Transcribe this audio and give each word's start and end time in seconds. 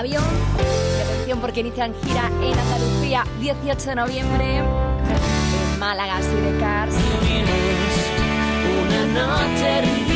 avión. 0.00 0.24
Atención 1.04 1.40
porque 1.40 1.60
inician 1.60 1.94
gira 2.02 2.26
en 2.42 2.58
Andalucía 2.58 3.24
18 3.38 3.90
de 3.90 3.94
noviembre 3.94 4.56
en 4.56 5.78
Málaga, 5.78 6.16
así 6.16 6.34
de 6.34 6.56
Una 8.82 9.04
noche 9.12 9.80
ridícula. 9.82 10.10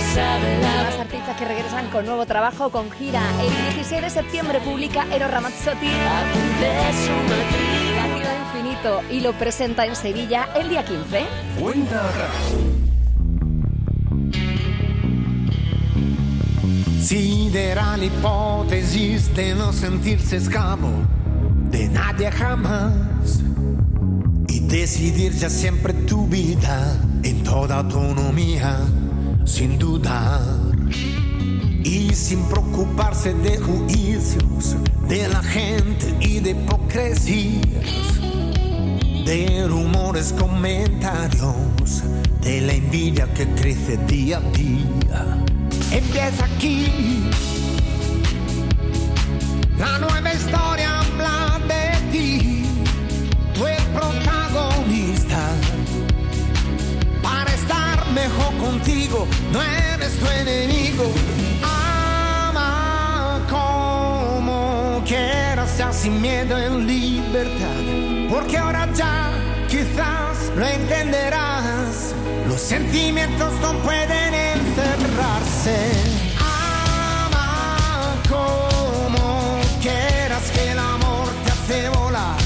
Más 0.00 0.98
artistas 0.98 1.36
que 1.36 1.44
regresan 1.44 1.90
con 1.90 2.06
nuevo 2.06 2.24
trabajo, 2.24 2.70
con 2.70 2.90
gira. 2.90 3.20
El 3.42 3.50
16 3.74 4.00
de 4.02 4.10
septiembre 4.10 4.60
publica 4.60 5.06
Ero 5.12 5.28
Ramazzotti. 5.28 5.86
Batido 7.96 8.30
e 8.30 8.38
infinito 8.46 9.02
y 9.10 9.20
lo 9.20 9.34
presenta 9.34 9.84
en 9.84 9.94
Sevilla 9.94 10.48
el 10.56 10.70
día 10.70 10.84
15. 10.84 11.26
Cuenta 11.60 12.02
Sideral 17.02 18.02
hipótesis 18.02 19.34
de 19.34 19.54
no 19.54 19.72
sentirse 19.72 20.36
esclavo 20.36 20.90
de 21.70 21.88
nadie 21.88 22.30
jamás 22.30 23.42
y 24.48 24.60
decidir 24.60 25.32
ya 25.32 25.50
siempre 25.50 25.92
tu 25.92 26.26
vida 26.26 26.96
en 27.22 27.42
toda 27.44 27.78
autonomía 27.78 28.78
sin 29.44 29.78
dudar 29.78 30.48
y 31.84 32.14
sin 32.14 32.42
preocuparse 32.48 33.34
de 33.34 33.58
juicios 33.58 34.76
de 35.10 35.26
la 35.26 35.42
gente 35.42 36.14
y 36.20 36.38
de 36.38 36.50
hipocresías, 36.50 38.20
de 39.26 39.66
rumores, 39.66 40.32
comentarios, 40.32 42.04
de 42.40 42.60
la 42.60 42.74
envidia 42.74 43.26
que 43.34 43.46
crece 43.54 43.96
día 44.06 44.38
a 44.38 44.56
día. 44.56 45.44
Empieza 45.90 46.44
aquí 46.44 47.28
la 49.76 49.98
nueva 49.98 50.32
historia. 50.32 50.69
Mejor 58.22 58.52
contigo, 58.58 59.26
no 59.52 59.62
eres 59.62 60.12
tu 60.18 60.26
enemigo. 60.26 61.04
Ama 61.62 63.40
como 63.48 65.02
quieras, 65.06 65.78
ya 65.78 65.92
sin 65.92 66.20
miedo 66.20 66.58
en 66.58 66.86
libertad. 66.86 67.82
Porque 68.30 68.58
ahora 68.58 68.88
ya 68.94 69.30
quizás 69.68 70.34
lo 70.56 70.66
entenderás. 70.66 72.14
Los 72.48 72.60
sentimientos 72.60 73.52
no 73.64 73.72
pueden 73.88 74.32
encerrarse. 74.56 75.76
Ama 76.38 78.16
como 78.28 79.24
quieras 79.80 80.44
que 80.54 80.72
el 80.72 80.78
amor 80.78 81.26
te 81.44 81.50
hace 81.56 81.88
volar. 81.98 82.40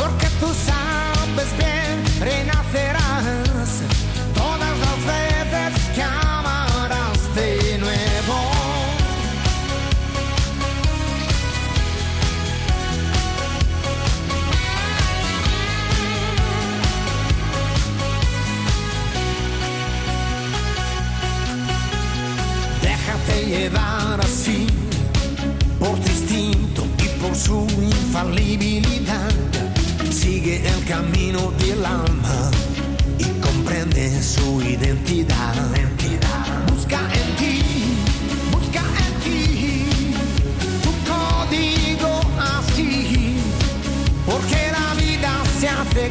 Porque 0.00 0.26
tú 0.40 0.48
sabes 0.68 1.50
bien, 1.58 1.94
renacerás. 2.20 2.59
Su 27.40 27.66
infalibilidad. 27.80 29.32
Sigue 30.10 30.56
el 30.68 30.84
camino 30.84 31.52
del 31.58 31.84
alma 31.84 32.50
y 33.18 33.24
comprende 33.40 34.22
su 34.22 34.60
identidad. 34.60 35.54
Busca 36.70 37.00
en 37.20 37.36
ti, 37.36 37.62
busca 38.52 38.82
en 39.06 39.14
ti 39.24 39.84
tu 40.84 40.92
código 41.10 42.20
así, 42.56 43.36
porque 44.26 44.60
la 44.76 44.94
vida 44.94 45.32
se 45.58 45.68
hace 45.68 46.10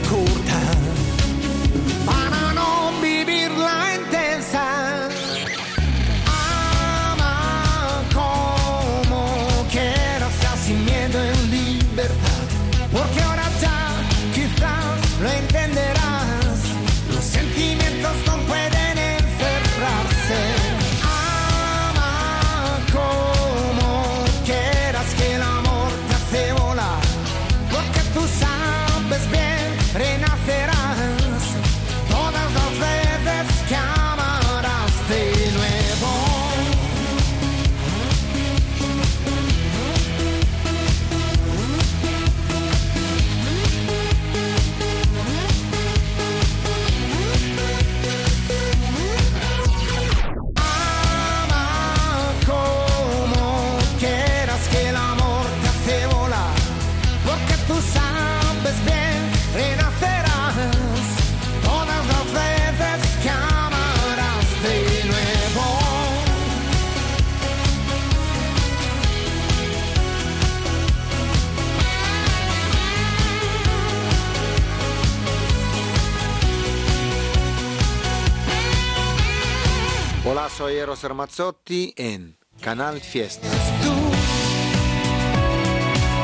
Ramazzotti 81.07 81.93
en 81.95 82.37
Canal 82.61 82.99
Fiesta. 82.99 83.47
Tú 83.81 83.93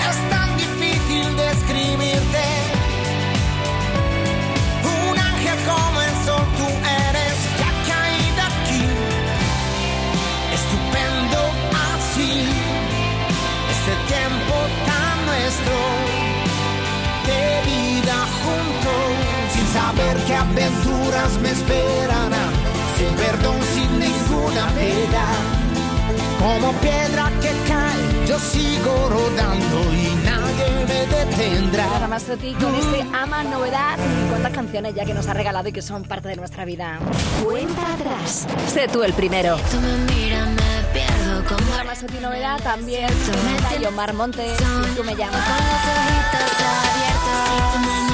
es 0.10 0.30
tan 0.30 0.58
difícil 0.58 1.26
describirte. 1.38 2.46
Un 4.84 5.18
ángel 5.18 5.58
como 5.66 6.02
el 6.02 6.16
sol, 6.26 6.46
tú 6.58 6.68
eres 7.08 7.36
la 7.62 7.72
caída 7.90 8.44
aquí. 8.48 8.84
Estupendo 10.58 11.40
así. 11.90 12.32
Este 13.76 13.94
tiempo 14.14 14.56
tan 14.86 15.16
nuestro 15.26 15.78
de 17.28 17.42
vida 17.72 18.18
juntos, 18.44 19.08
sin 19.54 19.68
saber 19.74 20.16
qué 20.28 20.36
aventuras 20.36 21.32
me 21.42 21.50
esperarán, 21.52 22.52
sin 22.98 23.14
perdón, 23.16 23.65
piedad. 24.64 25.66
Como 26.40 26.72
piedra 26.74 27.32
que 27.42 27.50
cae, 27.68 28.28
yo 28.28 28.40
sigo 28.40 29.10
rodando 29.10 29.94
y 29.94 30.16
nadie 30.24 30.86
me 30.88 31.06
detendrá. 31.08 32.00
Ramazzotti 32.00 32.54
con 32.54 32.74
este 32.76 33.02
Ama 33.14 33.44
Novedad. 33.44 33.98
¿Cuántas 34.30 34.54
canciones 34.54 34.94
ya 34.94 35.06
que 35.06 35.14
nos 35.14 35.28
ha 35.28 35.34
regalado 35.34 35.68
y 35.70 35.72
que 35.72 35.82
son 35.82 36.04
parte 36.04 36.30
de 36.30 36.36
nuestra 36.36 36.66
vida? 36.66 37.00
Cuenta 37.44 37.94
atrás. 37.94 38.48
Sé 38.72 38.88
tú 38.88 39.04
el 39.04 39.14
primero. 39.14 39.58
Tú 39.72 39.80
me 39.82 40.14
miras, 40.14 40.48
me 40.50 40.94
pierdo 40.94 41.44
como 41.48 41.76
Ramazzotti 41.78 42.20
Novedad 42.20 42.62
también. 42.62 43.10
Tayo 43.70 43.92
Mar 43.92 44.14
Montes. 44.14 44.58
Si 44.58 44.96
tú 44.96 45.04
me 45.04 45.16
llamas. 45.16 45.44
con 45.44 45.56
los 45.56 45.82
ojitos 45.92 46.62
abiertos. 46.62 48.05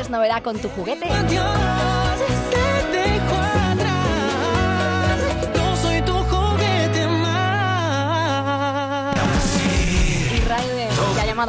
Es 0.00 0.10
novedad 0.10 0.42
con 0.42 0.58
tu 0.58 0.68
juguete. 0.70 1.01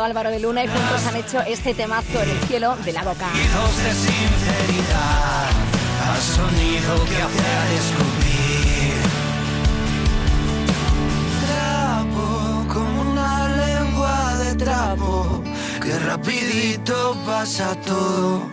Álvaro 0.04 0.30
de 0.30 0.40
Luna 0.40 0.64
y 0.64 0.68
juntos 0.68 1.06
han 1.08 1.16
hecho 1.16 1.42
este 1.42 1.74
temazo 1.74 2.22
en 2.22 2.30
el 2.30 2.40
cielo 2.48 2.76
de 2.84 2.94
la 2.94 3.04
boca. 3.04 3.28
De 3.34 3.94
sinceridad, 3.94 5.50
al 6.08 6.22
sonido 6.22 7.06
que 7.06 7.16
hace 7.22 7.48
a 7.56 7.66
descubrir. 7.74 8.94
Trapo, 11.48 12.66
como 12.74 13.12
una 13.12 13.50
lengua 13.50 14.36
de 14.38 14.56
trapo, 14.56 15.44
que 15.82 16.00
rapidito 16.00 17.18
pasa 17.26 17.76
todo. 17.86 18.52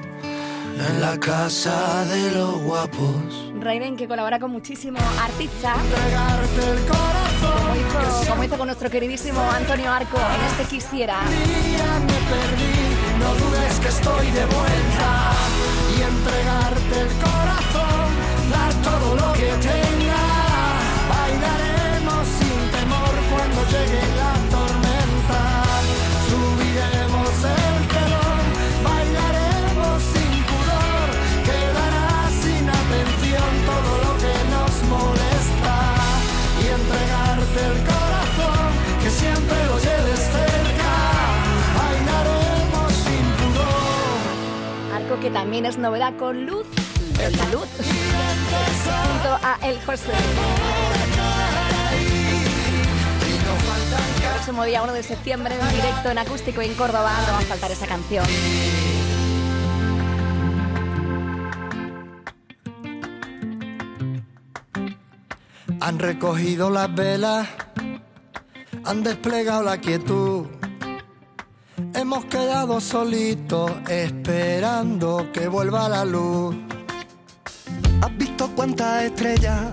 en 0.89 1.01
la 1.01 1.19
casa 1.21 2.05
de 2.07 2.31
los 2.31 2.59
guapos. 2.63 3.53
Raiden 3.61 3.97
que 3.97 4.09
colabora 4.09 4.39
con 4.39 4.51
muchísimos 4.51 5.03
artistas. 5.21 5.77
Como 8.29 8.45
hizo, 8.45 8.57
con 8.57 8.67
nuestro 8.67 8.91
queridísimo 8.91 9.41
Antonio 9.51 9.93
Arco 9.93 10.19
en 10.19 10.45
este 10.47 10.65
Quisiera. 10.65 11.21
No 13.19 13.35
dudes 13.35 13.81
que 13.81 13.89
estoy 13.89 14.31
de 14.31 14.47
vuelta. 14.47 15.33
Y 15.97 16.03
entregarte 16.03 17.01
el 17.01 17.09
corazón, 17.23 18.09
dar 18.51 18.75
todo 18.83 19.15
lo 19.15 19.33
que 19.35 19.51
tenga. 19.69 20.23
Bailaremos 21.11 22.27
sin 22.39 22.71
temor 22.71 23.15
cuando 23.31 23.63
llegue 23.71 24.03
la 24.17 24.40
que 45.21 45.31
también 45.31 45.67
es 45.67 45.77
novedad 45.77 46.17
con 46.17 46.47
Luz, 46.47 46.67
el 47.21 47.37
La 47.37 47.45
Luz, 47.51 47.69
junto 47.69 49.39
a 49.43 49.59
El 49.63 49.79
José. 49.83 50.13
El 54.17 54.31
próximo 54.33 54.65
día 54.65 54.83
1 54.83 54.93
de 54.95 55.03
septiembre, 55.03 55.55
en 55.61 55.77
directo 55.77 56.11
en 56.11 56.19
acústico 56.19 56.63
en 56.63 56.75
Córdoba, 56.75 57.13
no 57.27 57.33
va 57.35 57.39
a 57.39 57.43
faltar 57.43 57.71
esa 57.71 57.87
canción. 57.87 58.25
Han 65.81 65.99
recogido 65.99 66.71
las 66.71 66.95
velas, 66.95 67.47
han 68.85 69.03
desplegado 69.03 69.63
la 69.65 69.79
quietud. 69.79 70.60
Hemos 72.13 72.25
quedado 72.25 72.81
solitos 72.81 73.71
esperando 73.89 75.29
que 75.33 75.47
vuelva 75.47 75.89
la 75.89 76.05
luz. 76.05 76.57
¿Has 78.03 78.19
visto 78.19 78.51
cuántas 78.57 79.05
estrellas 79.05 79.67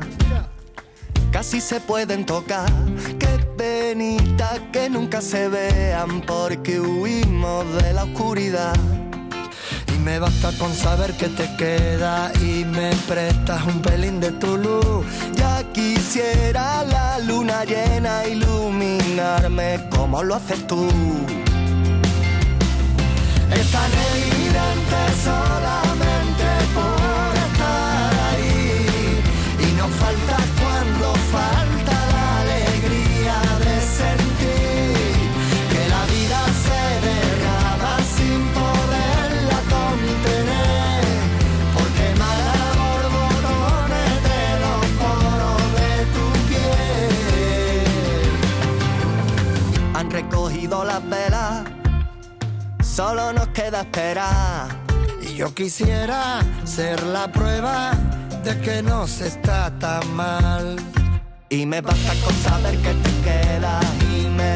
casi 1.31 1.59
se 1.59 1.81
pueden 1.81 2.27
tocar? 2.27 2.69
Qué 3.17 3.39
penita 3.57 4.51
que 4.71 4.87
nunca 4.87 5.19
se 5.19 5.47
vean 5.49 6.21
porque 6.27 6.79
huimos 6.79 7.65
de 7.81 7.93
la 7.93 8.03
oscuridad. 8.03 8.75
Y 9.95 9.97
me 9.97 10.19
basta 10.19 10.51
con 10.59 10.71
saber 10.75 11.13
que 11.13 11.29
te 11.29 11.55
queda 11.57 12.31
y 12.39 12.65
me 12.65 12.91
prestas 13.07 13.65
un 13.65 13.81
pelín 13.81 14.19
de 14.19 14.33
tu 14.33 14.57
luz. 14.57 15.07
Ya 15.33 15.63
quisiera 15.73 16.83
la 16.83 17.17
luna 17.17 17.65
llena 17.65 18.27
iluminarme 18.27 19.89
como 19.89 20.21
lo 20.21 20.35
haces 20.35 20.67
tú. 20.67 20.87
Tan 23.71 23.91
evidente 24.11 24.99
solamente 25.27 26.47
por 26.75 27.31
estar 27.47 28.11
ahí. 28.29 29.21
Y 29.59 29.67
nos 29.79 29.91
falta 30.01 30.37
cuando 30.61 31.07
falta 31.35 31.95
la 32.15 32.27
alegría 32.43 33.37
de 33.65 33.75
sentir 33.99 35.15
que 35.71 35.81
la 35.93 36.01
vida 36.13 36.39
se 36.65 36.81
derrama 37.07 37.93
sin 38.15 38.39
poderla 38.57 39.59
contener. 39.75 41.01
Porque 41.75 42.03
emana 42.15 42.55
borbotones 42.81 44.15
de 44.29 44.43
los 44.63 44.81
poros 45.01 45.63
de 45.79 45.91
tu 46.15 46.25
piel. 46.49 47.13
Han 49.97 50.07
recogido 50.11 50.75
las 50.91 51.01
velas, 51.09 51.36
solo 52.97 53.31
nos 53.31 53.49
queda 53.49 53.81
esperar. 53.81 54.69
Y 55.21 55.35
yo 55.35 55.53
quisiera 55.53 56.39
ser 56.63 57.03
la 57.03 57.31
prueba 57.31 57.91
de 58.43 58.59
que 58.61 58.81
no 58.81 59.05
se 59.07 59.27
está 59.27 59.71
tan 59.77 60.03
mal. 60.15 60.77
Y 61.47 61.67
me 61.67 61.79
basta 61.81 62.13
con 62.25 62.33
saber 62.37 62.75
que 62.79 62.93
te 63.05 63.11
quedas 63.27 63.85
y 64.15 64.27
me 64.39 64.55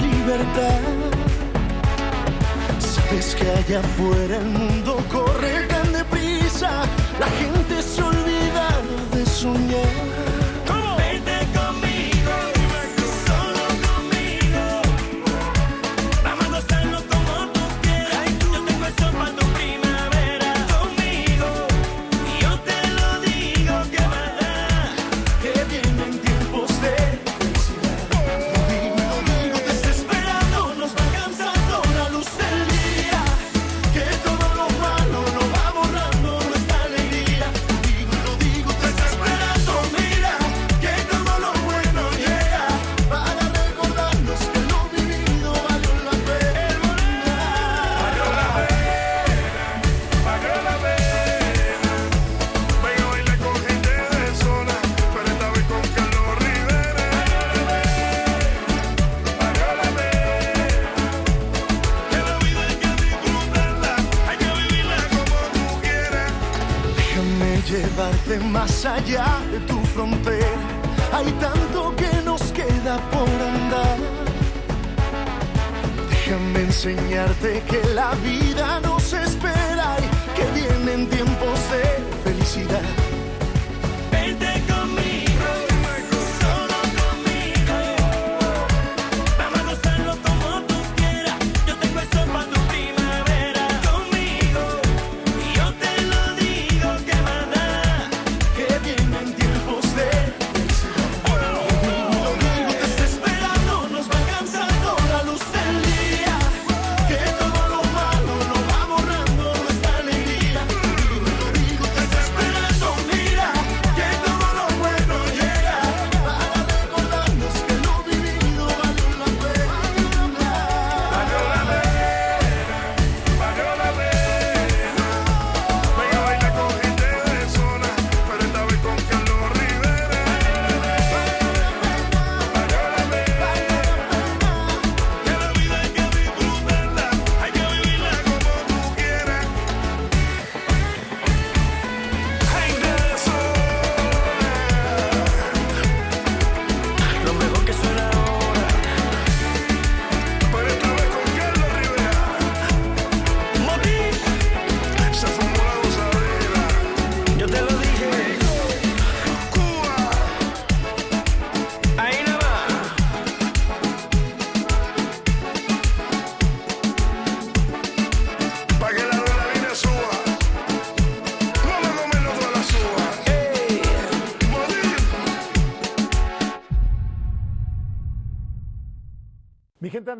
libertad. 0.00 0.80
Sabes 2.78 3.36
que 3.36 3.48
allá 3.48 3.78
afuera 3.78 4.36
el 4.38 4.46
mundo 4.46 4.96
corre 5.12 5.62
tan 5.68 5.92
deprisa, 5.92 6.82
la 7.20 7.28
gente 7.40 7.82
se 7.82 8.02
olvida 8.02 8.68
de 9.12 9.24
soñar. 9.24 10.25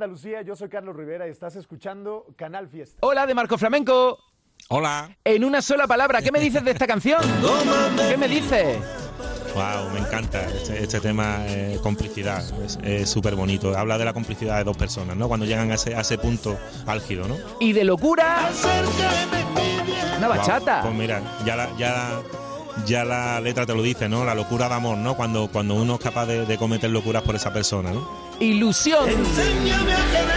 Andalucía, 0.00 0.42
yo 0.42 0.54
soy 0.54 0.68
Carlos 0.68 0.94
Rivera 0.94 1.26
y 1.26 1.30
estás 1.30 1.56
escuchando 1.56 2.26
Canal 2.36 2.68
Fiesta. 2.68 2.98
Hola 3.00 3.26
de 3.26 3.34
Marco 3.34 3.56
Flamenco. 3.56 4.18
Hola. 4.68 5.16
En 5.24 5.42
una 5.42 5.62
sola 5.62 5.86
palabra, 5.86 6.20
¿qué 6.20 6.30
me 6.30 6.38
dices 6.38 6.62
de 6.62 6.72
esta 6.72 6.86
canción? 6.86 7.22
¿Qué 8.06 8.16
me 8.18 8.28
dices? 8.28 8.78
Wow, 9.54 9.88
me 9.94 10.00
encanta 10.00 10.44
este, 10.48 10.82
este 10.82 11.00
tema, 11.00 11.38
eh, 11.46 11.78
complicidad, 11.82 12.44
es 12.84 13.08
súper 13.08 13.36
bonito. 13.36 13.74
Habla 13.74 13.96
de 13.96 14.04
la 14.04 14.12
complicidad 14.12 14.58
de 14.58 14.64
dos 14.64 14.76
personas, 14.76 15.16
¿no? 15.16 15.28
Cuando 15.28 15.46
llegan 15.46 15.70
a 15.70 15.76
ese, 15.76 15.94
a 15.94 16.02
ese 16.02 16.18
punto 16.18 16.58
álgido, 16.86 17.26
¿no? 17.26 17.36
Y 17.58 17.72
de 17.72 17.84
locura, 17.84 18.50
una 20.18 20.28
bachata. 20.28 20.82
Pues 20.82 20.94
mira, 20.94 21.22
ya 21.46 21.56
la, 21.56 21.74
ya, 21.78 21.90
la- 21.92 22.22
ya 22.86 23.04
la 23.04 23.40
letra 23.40 23.66
te 23.66 23.74
lo 23.74 23.82
dice, 23.82 24.08
¿no? 24.08 24.24
La 24.24 24.34
locura 24.34 24.68
de 24.68 24.74
amor, 24.74 24.96
¿no? 24.96 25.14
Cuando, 25.14 25.48
cuando 25.48 25.74
uno 25.74 25.94
es 25.94 26.00
capaz 26.00 26.26
de, 26.26 26.46
de 26.46 26.56
cometer 26.56 26.90
locuras 26.90 27.22
por 27.22 27.34
esa 27.34 27.52
persona, 27.52 27.90
¿no? 27.92 28.08
Ilusión. 28.40 29.08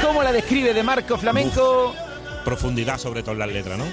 ¿Cómo 0.04 0.24
la 0.24 0.32
describe 0.32 0.74
de 0.74 0.84
Marco 0.84 1.18
Flamenco? 1.18 1.94
Profundidad 2.44 2.98
sobre 2.98 3.22
todo 3.22 3.34
en 3.34 3.40
las 3.40 3.50
letras, 3.50 3.78
¿no? 3.78 3.86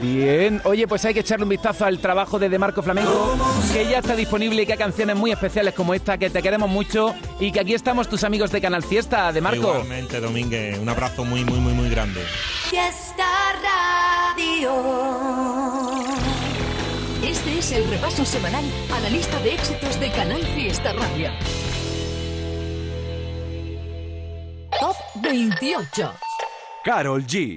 Bien, 0.00 0.60
oye, 0.64 0.86
pues 0.86 1.04
hay 1.04 1.12
que 1.12 1.20
echarle 1.20 1.42
un 1.42 1.48
vistazo 1.48 1.84
al 1.84 1.98
trabajo 1.98 2.38
de 2.38 2.48
De 2.48 2.58
Marco 2.60 2.80
Flamenco, 2.80 3.36
que 3.72 3.88
ya 3.88 3.98
está 3.98 4.14
disponible 4.14 4.62
y 4.62 4.66
que 4.66 4.72
hay 4.72 4.78
canciones 4.78 5.16
muy 5.16 5.32
especiales 5.32 5.74
como 5.74 5.94
esta, 5.94 6.16
que 6.16 6.30
te 6.30 6.40
queremos 6.42 6.70
mucho 6.70 7.12
y 7.40 7.50
que 7.50 7.58
aquí 7.58 7.74
estamos 7.74 8.08
tus 8.08 8.22
amigos 8.22 8.52
de 8.52 8.60
Canal 8.60 8.84
Fiesta, 8.84 9.32
De 9.32 9.40
Marco. 9.40 9.68
Igualmente, 9.70 10.20
Domínguez, 10.20 10.78
un 10.78 10.88
abrazo 10.88 11.24
muy, 11.24 11.44
muy, 11.44 11.58
muy, 11.58 11.72
muy 11.72 11.90
grande. 11.90 12.20
Fiesta 12.70 13.26
Radio. 14.36 15.29
Es 17.60 17.72
el 17.72 17.86
repaso 17.90 18.24
semanal 18.24 18.64
a 18.90 19.00
la 19.00 19.10
lista 19.10 19.38
de 19.40 19.52
éxitos 19.52 20.00
de 20.00 20.10
Canal 20.12 20.40
Fiesta 20.54 20.94
Radio. 20.94 21.28
Top 24.80 24.96
28. 25.22 26.10
Carol 26.82 27.22
G. 27.26 27.52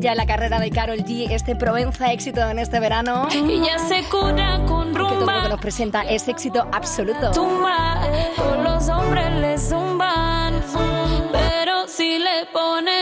ya 0.00 0.14
la 0.14 0.24
carrera 0.26 0.58
de 0.58 0.70
Carol 0.70 0.98
G, 1.04 1.30
este 1.30 1.54
Provenza 1.54 2.10
éxito 2.12 2.40
en 2.48 2.58
este 2.58 2.80
verano. 2.80 3.28
Ella 3.32 3.78
se 3.78 4.02
cura 4.04 4.60
con 4.66 4.94
rumba. 4.94 5.10
Que 5.10 5.24
todo 5.24 5.34
lo 5.36 5.42
que 5.42 5.48
nos 5.50 5.60
presenta 5.60 6.02
es 6.02 6.26
éxito 6.26 6.66
absoluto. 6.72 7.30
Tumba, 7.32 8.00
los 8.62 8.88
hombres 8.88 9.30
le 9.34 9.58
zumban, 9.58 10.62
pero 11.32 11.86
si 11.86 12.18
le 12.18 12.46
pones 12.52 12.99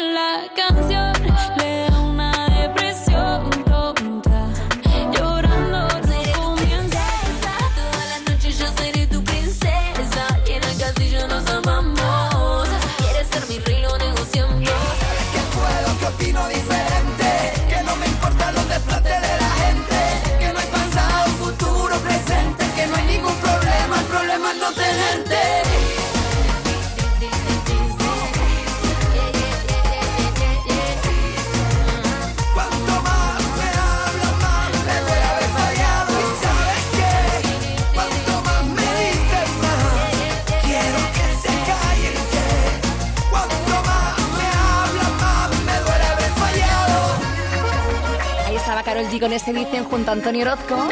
con 49.29 49.35
este 49.35 49.53
Dicen 49.53 49.85
junto 49.85 50.11
a 50.11 50.15
Antonio 50.15 50.41
Orozco. 50.41 50.89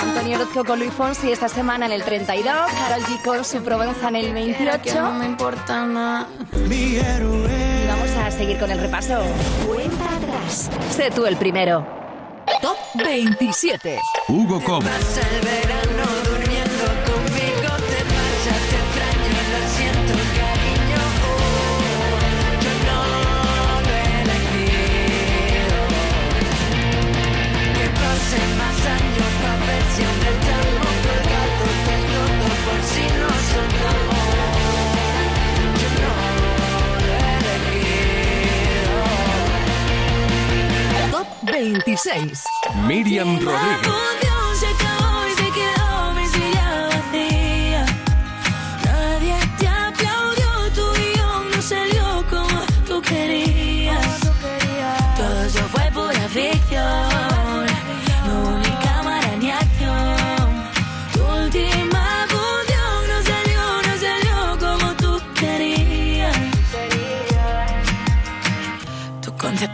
Antonio 0.00 0.36
Orozco 0.36 0.64
con 0.64 0.78
Luis 0.78 0.90
Fonsi 0.90 1.30
esta 1.30 1.50
semana 1.50 1.84
en 1.84 1.92
el 1.92 2.02
32. 2.02 2.46
Carol 2.46 3.02
G 3.04 3.22
con 3.22 3.44
su 3.44 3.62
Provenza 3.62 4.08
en 4.08 4.16
el 4.16 4.32
28. 4.32 5.02
No 5.02 5.12
me 5.12 5.26
importa 5.26 5.84
nada. 5.84 6.28
Vamos 6.50 8.10
a 8.24 8.30
seguir 8.30 8.58
con 8.58 8.70
el 8.70 8.78
repaso. 8.78 9.20
Cuenta 9.66 10.16
atrás. 10.16 10.70
Sé 10.96 11.10
tú 11.10 11.26
el 11.26 11.36
primero. 11.36 11.86
Top 12.62 12.78
27. 13.04 14.00
Hugo 14.28 14.62
Cobo. 14.64 14.88
26. 41.50 42.44
Miriam 42.86 43.38
Rodríguez. 43.38 44.17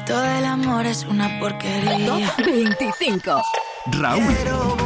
Todo 0.06 0.24
el 0.24 0.44
amor 0.44 0.84
es 0.84 1.04
una 1.04 1.38
porquería. 1.40 2.34
25. 2.38 3.42
Raúl. 3.86 4.83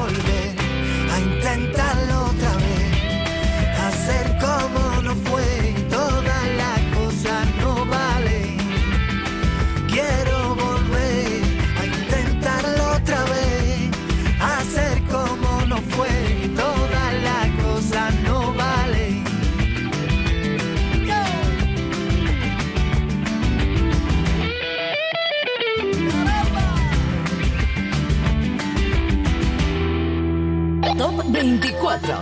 24. 31.39 32.15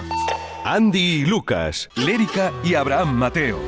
Andy 0.62 0.98
y 0.98 1.24
Lucas, 1.24 1.88
Lérica 1.94 2.52
y 2.62 2.74
Abraham 2.74 3.14
Mateo. 3.14 3.58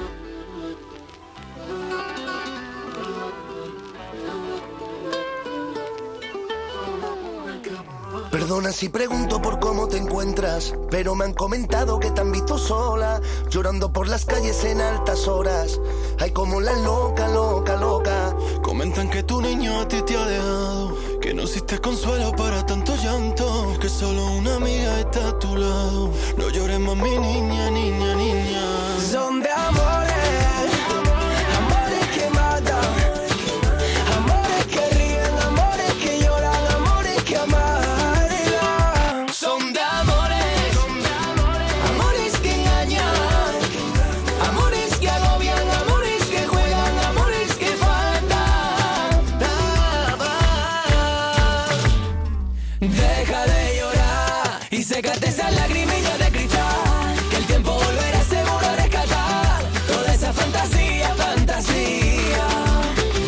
Perdona 8.30 8.72
si 8.72 8.90
pregunto 8.90 9.40
por 9.40 9.58
cómo 9.58 9.88
te 9.88 9.96
encuentras, 9.96 10.74
pero 10.90 11.14
me 11.14 11.24
han 11.24 11.32
comentado 11.32 11.98
que 11.98 12.10
te 12.10 12.20
han 12.20 12.30
visto 12.30 12.58
sola, 12.58 13.22
llorando 13.48 13.90
por 13.90 14.06
las 14.06 14.26
calles 14.26 14.62
en 14.64 14.82
altas 14.82 15.26
horas. 15.28 15.80
Hay 16.18 16.32
como 16.32 16.60
la 16.60 16.76
loca, 16.76 17.26
loca, 17.28 17.74
loca. 17.76 18.36
Comentan 18.60 19.08
que 19.08 19.22
tu 19.22 19.40
niño 19.40 19.80
a 19.80 19.88
ti 19.88 20.02
te 20.02 20.14
ha 20.14 20.26
dejado, 20.26 20.94
que 21.22 21.32
no 21.32 21.44
hiciste 21.44 21.78
consuelo 21.78 22.32
para 22.32 22.66
tanto 22.66 22.94
llanto 22.96 23.47
porque 23.78 23.88
solo 23.90 24.26
una 24.32 24.56
amiga 24.56 24.98
está 24.98 25.28
a 25.28 25.38
tu 25.38 25.56
lado. 25.56 26.10
No 26.36 26.50
llores 26.50 26.80
más, 26.80 26.96
mi 26.96 27.16
niña, 27.16 27.70
niña, 27.70 28.14
niña. 28.16 28.87
sécate 54.88 55.28
esa 55.28 55.50
lagrimilla 55.50 56.16
de 56.16 56.30
cristal, 56.30 57.14
que 57.30 57.36
el 57.36 57.46
tiempo 57.46 57.72
volverá 57.72 58.22
seguro 58.22 58.66
a 58.66 58.74
rescatar 58.76 59.60
toda 59.86 60.14
esa 60.14 60.32
fantasía, 60.32 61.14
fantasía. 61.14 62.46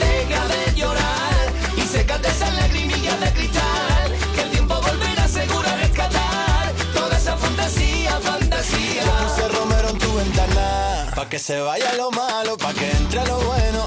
Deja 0.04 0.42
de 0.52 0.74
llorar 0.74 1.44
y 1.76 1.82
sécate 1.82 2.28
esa 2.28 2.50
lagrimilla 2.52 3.14
de 3.18 3.32
cristal, 3.34 4.08
que 4.34 4.40
el 4.40 4.50
tiempo 4.52 4.74
volverá 4.80 5.28
seguro 5.28 5.68
a 5.68 5.76
rescatar 5.76 6.72
toda 6.94 7.14
esa 7.18 7.36
fantasía, 7.36 8.18
fantasía. 8.20 9.04
Yo 9.04 9.12
puse 9.26 9.48
Romero 9.48 9.90
en 9.90 9.98
tu 9.98 10.14
ventana, 10.14 11.12
pa' 11.14 11.28
que 11.28 11.38
se 11.38 11.60
vaya 11.60 11.92
lo 11.92 12.10
malo, 12.10 12.56
pa' 12.56 12.72
que 12.72 12.90
entre 12.90 13.22
lo 13.26 13.36
bueno, 13.36 13.84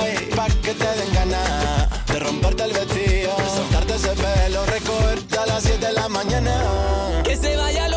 ay, 0.00 0.28
pa' 0.34 0.48
que 0.64 0.74
te 0.74 0.90
den 0.98 1.12
ganas 1.14 2.06
de 2.08 2.18
romperte 2.18 2.64
el 2.64 2.72
vestido, 2.72 3.36
soltarte 3.54 3.94
ese 3.94 4.12
pelo, 4.22 4.66
recogerte 4.66 5.38
a 5.38 5.46
las 5.46 5.62
7 5.62 5.86
de 5.86 5.92
la 5.92 6.08
mañana 6.08 7.11
se 7.42 7.56
vaya 7.56 7.91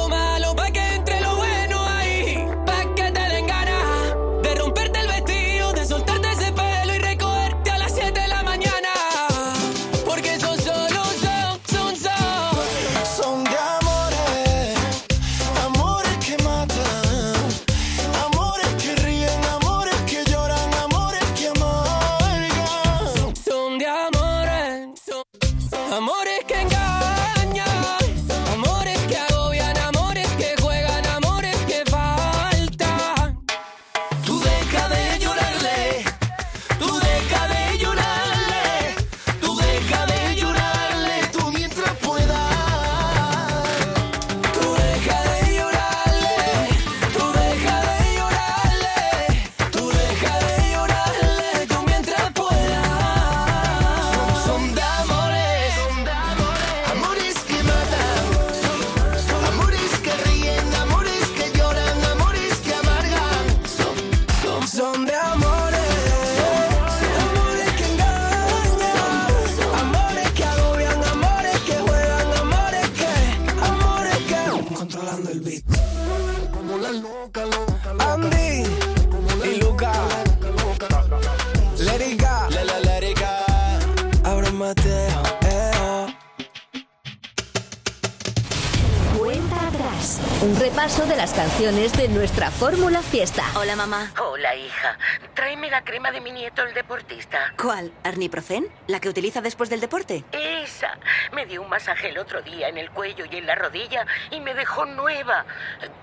repaso 90.54 91.06
de 91.08 91.16
las 91.16 91.34
canciones 91.34 91.92
de 91.94 92.08
nuestra 92.08 92.52
Fórmula 92.52 93.02
Fiesta. 93.02 93.44
Hola, 93.56 93.76
mamá. 93.76 94.12
Hola, 94.22 94.56
hija. 94.56 94.98
Tráeme 95.34 95.72
la 95.72 95.84
crema 95.84 96.12
de 96.12 96.22
mi 96.22 96.32
nieto, 96.32 96.62
el 96.62 96.74
deportista. 96.76 97.54
¿Cuál? 97.60 97.92
¿Arniprofen? 98.04 98.68
¿La 98.86 99.00
que 99.00 99.10
utiliza 99.10 99.42
después 99.42 99.70
del 99.70 99.80
deporte? 99.80 100.24
Esa. 100.32 101.00
Me 101.34 101.48
dio 101.48 101.64
un 101.64 101.70
masaje 101.70 102.10
el 102.10 102.18
otro 102.20 102.44
día 102.44 102.70
en 102.70 102.78
el 102.78 102.92
cuello 102.92 103.26
y 103.32 103.38
en 103.38 103.48
la 103.48 103.56
rodilla 103.56 104.06
y 104.30 104.40
me 104.40 104.54
dejó 104.54 104.86
nueva. 104.86 105.46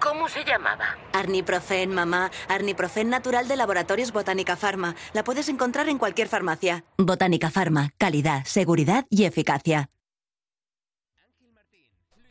¿Cómo 0.00 0.28
se 0.28 0.44
llamaba? 0.44 0.96
Arniprofen, 1.12 1.94
mamá. 1.94 2.30
Arniprofen 2.48 3.10
natural 3.10 3.46
de 3.46 3.56
Laboratorios 3.56 4.12
Botánica 4.12 4.56
Pharma. 4.56 4.96
La 5.12 5.22
puedes 5.22 5.48
encontrar 5.48 5.88
en 5.88 5.98
cualquier 5.98 6.26
farmacia. 6.28 6.84
Botánica 6.98 7.50
Pharma. 7.50 7.90
Calidad, 7.96 8.42
seguridad 8.44 9.04
y 9.08 9.24
eficacia. 9.24 9.88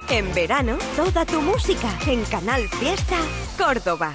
En 0.09 0.33
verano, 0.33 0.77
toda 0.95 1.25
tu 1.25 1.41
música 1.41 1.89
en 2.07 2.23
Canal 2.25 2.67
Fiesta 2.67 3.17
Córdoba. 3.57 4.13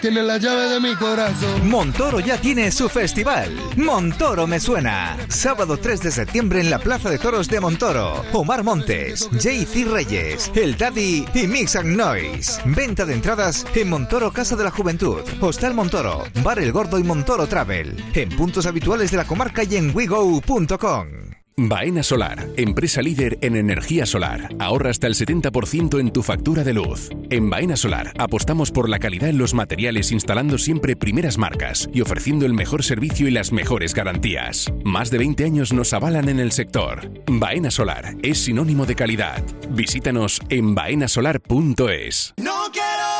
Tiene 0.00 0.22
la 0.22 0.38
llave 0.38 0.68
de 0.70 0.80
mi 0.80 0.94
corazón. 0.94 1.68
Montoro 1.68 2.20
ya 2.20 2.40
tiene 2.40 2.70
su 2.70 2.88
festival. 2.88 3.54
Montoro 3.76 4.46
me 4.46 4.58
suena. 4.58 5.18
Sábado 5.28 5.76
3 5.76 6.00
de 6.00 6.10
septiembre 6.10 6.60
en 6.60 6.70
la 6.70 6.78
Plaza 6.78 7.10
de 7.10 7.18
Toros 7.18 7.48
de 7.48 7.60
Montoro. 7.60 8.24
Omar 8.32 8.64
Montes, 8.64 9.28
JC 9.32 9.86
Reyes, 9.86 10.50
El 10.54 10.78
Daddy 10.78 11.26
y 11.34 11.46
Mix 11.46 11.76
and 11.76 11.96
Noise. 11.96 12.62
Venta 12.64 13.04
de 13.04 13.14
entradas 13.14 13.66
en 13.74 13.90
Montoro 13.90 14.32
Casa 14.32 14.56
de 14.56 14.64
la 14.64 14.70
Juventud, 14.70 15.20
Hostal 15.40 15.74
Montoro, 15.74 16.24
Bar 16.42 16.60
El 16.60 16.72
Gordo 16.72 16.98
y 16.98 17.02
Montoro 17.02 17.46
Travel. 17.46 18.02
En 18.14 18.30
puntos 18.30 18.64
habituales 18.64 19.10
de 19.10 19.18
la 19.18 19.26
comarca 19.26 19.64
y 19.64 19.76
en 19.76 19.94
wigo.com. 19.94 21.29
Baena 21.68 22.02
Solar, 22.02 22.48
empresa 22.56 23.02
líder 23.02 23.38
en 23.42 23.56
energía 23.56 24.06
solar. 24.06 24.48
Ahorra 24.58 24.90
hasta 24.90 25.06
el 25.06 25.14
70% 25.14 26.00
en 26.00 26.10
tu 26.10 26.22
factura 26.22 26.64
de 26.64 26.72
luz. 26.72 27.10
En 27.28 27.50
Baena 27.50 27.76
Solar 27.76 28.12
apostamos 28.18 28.70
por 28.70 28.88
la 28.88 28.98
calidad 28.98 29.28
en 29.28 29.38
los 29.38 29.52
materiales 29.52 30.10
instalando 30.10 30.58
siempre 30.58 30.96
primeras 30.96 31.38
marcas 31.38 31.88
y 31.92 32.00
ofreciendo 32.00 32.46
el 32.46 32.54
mejor 32.54 32.82
servicio 32.82 33.28
y 33.28 33.30
las 33.30 33.52
mejores 33.52 33.94
garantías. 33.94 34.72
Más 34.84 35.10
de 35.10 35.18
20 35.18 35.44
años 35.44 35.72
nos 35.72 35.92
avalan 35.92 36.28
en 36.28 36.40
el 36.40 36.52
sector. 36.52 37.10
Baena 37.26 37.70
Solar 37.70 38.14
es 38.22 38.38
sinónimo 38.38 38.86
de 38.86 38.94
calidad. 38.94 39.42
Visítanos 39.70 40.40
en 40.48 40.74
baenasolar.es. 40.74 42.34
No 42.38 42.70
quiero 42.72 43.19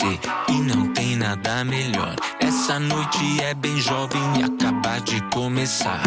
Você 0.00 0.18
e 0.48 0.52
não 0.62 0.92
tem 0.94 1.14
nada 1.16 1.62
melhor. 1.62 2.16
Essa 2.40 2.78
noite 2.78 3.42
é 3.42 3.52
bem 3.52 3.76
jovem 3.78 4.22
e 4.38 4.42
acabar 4.42 5.00
de 5.00 5.20
começar. 5.30 6.00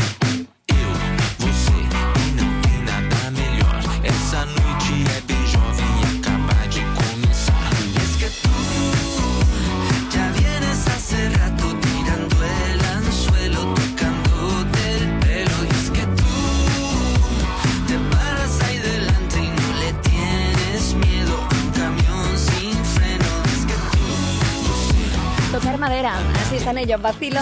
Están 26.73 26.77
ellos, 26.77 27.01
vacilo. 27.01 27.39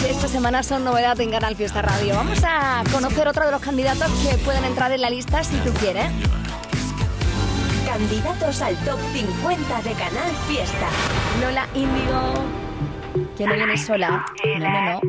que 0.00 0.10
Esta 0.10 0.28
semana 0.28 0.62
son 0.62 0.84
novedad 0.84 1.18
en 1.20 1.30
Canal 1.30 1.56
Fiesta 1.56 1.82
Radio. 1.82 2.14
Vamos 2.14 2.42
a 2.44 2.82
conocer 2.92 3.28
otro 3.28 3.44
de 3.44 3.52
los 3.52 3.60
candidatos 3.60 4.10
que 4.22 4.36
pueden 4.38 4.64
entrar 4.64 4.92
en 4.92 5.00
la 5.00 5.10
lista 5.10 5.44
si 5.44 5.56
tú 5.58 5.72
quieres. 5.74 6.06
Candidatos 7.86 8.62
al 8.62 8.76
top 8.84 8.98
50 9.12 9.82
de 9.82 9.92
Canal 9.92 10.30
Fiesta. 10.48 10.88
Lola 11.40 11.66
Índigo, 11.74 13.26
que 13.36 13.46
no 13.46 13.54
viene 13.54 13.76
sola. 13.76 14.24
No, 14.58 14.70
no, 14.70 14.92
no. 14.92 15.00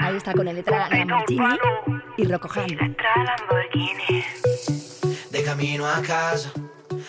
Ahí 0.00 0.16
está 0.16 0.32
con 0.32 0.46
el 0.46 0.56
letra 0.56 0.88
Lamborghini 0.88 1.58
y 2.16 2.24
Rocco 2.26 2.48
Han. 2.54 2.96
De 5.30 5.42
camino 5.42 5.86
a 5.86 6.00
casa, 6.02 6.52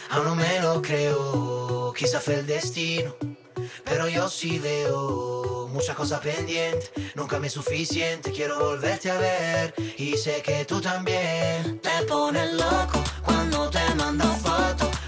aún 0.09 0.25
no 0.25 0.35
me 0.35 0.59
lo 0.61 0.81
creo. 0.81 1.93
Quizá 1.93 2.19
fue 2.19 2.35
el 2.35 2.47
destino, 2.47 3.13
pero 3.89 4.07
yo 4.07 4.29
sí 4.29 4.59
veo 4.59 5.67
muchas 5.73 5.95
cosas 5.95 6.19
pendientes. 6.19 6.91
Nunca 7.15 7.39
me 7.39 7.47
es 7.47 7.53
suficiente, 7.53 8.31
quiero 8.31 8.59
volverte 8.59 9.09
a 9.09 9.17
ver. 9.17 9.73
Y 9.97 10.15
sé 10.15 10.41
que 10.43 10.63
tú 10.65 10.79
también 10.79 11.79
te 11.79 12.05
pones 12.07 12.53
loco 12.53 13.03
cuando 13.25 13.69
te 13.69 13.83
mando 13.95 14.25
fotos. 14.35 14.98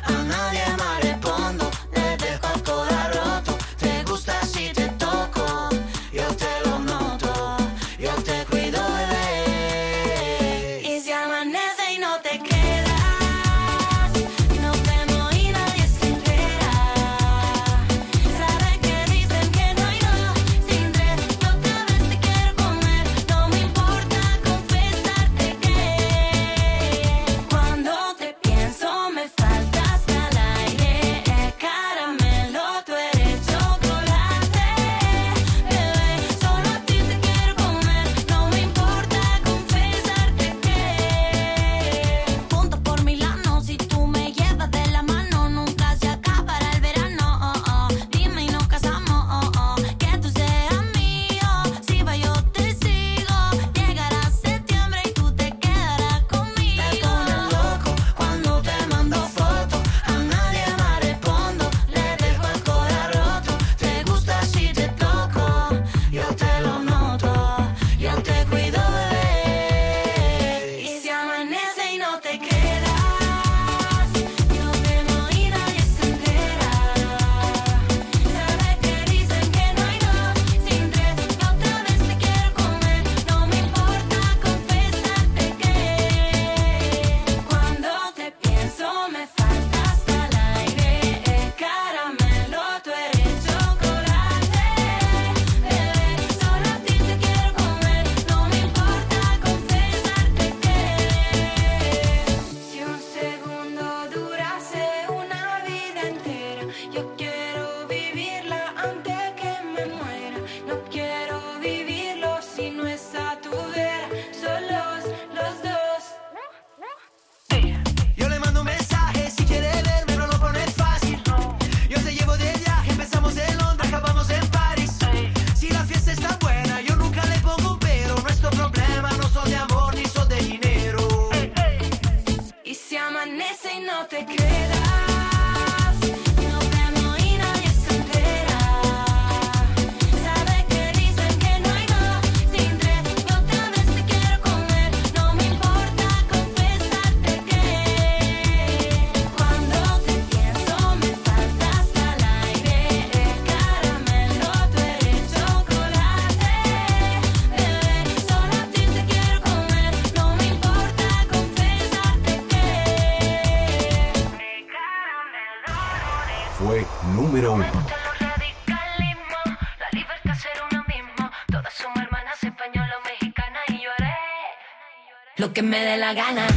Que 175.61 175.67
me 175.67 175.79
dé 175.79 175.97
la 175.97 176.13
gana. 176.13 176.47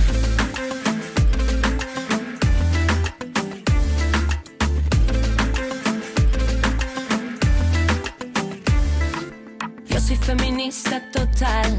Yo 9.87 10.01
soy 10.01 10.17
feminista 10.17 11.03
total, 11.11 11.71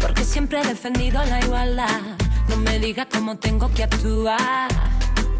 porque 0.00 0.24
siempre 0.24 0.60
he 0.60 0.66
defendido 0.66 1.22
la 1.24 1.40
igualdad. 1.40 2.00
No 2.48 2.56
me 2.56 2.78
digas 2.78 3.08
cómo 3.12 3.36
tengo 3.36 3.70
que 3.74 3.82
actuar, 3.82 4.68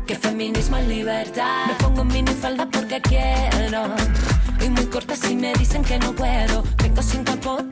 que 0.06 0.14
feminismo 0.16 0.76
es 0.76 0.88
libertad. 0.88 1.68
Me 1.68 1.74
pongo 1.74 2.04
minifalda 2.04 2.66
porque 2.66 3.00
quiero, 3.00 3.94
y 4.60 4.68
muy 4.68 4.86
corta 4.86 5.16
si 5.16 5.36
me 5.36 5.54
dicen 5.54 5.82
que 5.84 5.98
no 5.98 6.12
puedo. 6.12 6.62
Vengo 6.82 7.02
sin 7.02 7.24
capote 7.24 7.71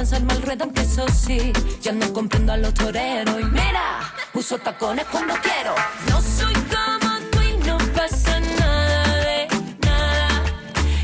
lanzarme 0.00 0.32
al 0.32 0.40
ruedo, 0.40 0.64
aunque 0.64 0.80
eso 0.80 1.04
sí, 1.08 1.52
ya 1.82 1.92
no 1.92 2.10
comprendo 2.14 2.54
a 2.54 2.56
los 2.56 2.72
toreros. 2.72 3.38
Y 3.38 3.44
mira, 3.44 4.14
uso 4.32 4.56
tacones 4.56 5.04
cuando 5.12 5.34
quiero. 5.42 5.74
No 6.08 6.22
soy 6.22 6.54
como 6.74 7.10
tú 7.30 7.38
y 7.42 7.58
no 7.68 7.76
pasa 7.94 8.40
nada 8.40 9.16
de 9.16 9.46
nada. 9.84 10.28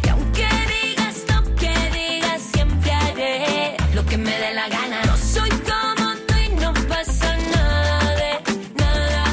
Y 0.03 0.09
aunque 0.09 0.49
digas 0.73 1.17
lo 1.29 1.55
que 1.57 1.75
digas, 1.93 2.41
siempre 2.55 2.91
haré 2.91 3.77
lo 3.93 4.03
que 4.07 4.17
me 4.17 4.31
dé 4.31 4.55
la 4.55 4.67
gana. 4.67 5.05
No 5.05 5.17
soy 5.19 5.51
como 5.51 6.15
tú 6.27 6.35
y 6.35 6.49
no 6.55 6.73
pasa 6.89 7.37
nada 7.55 8.15
de 8.23 8.33
nada. 8.83 9.25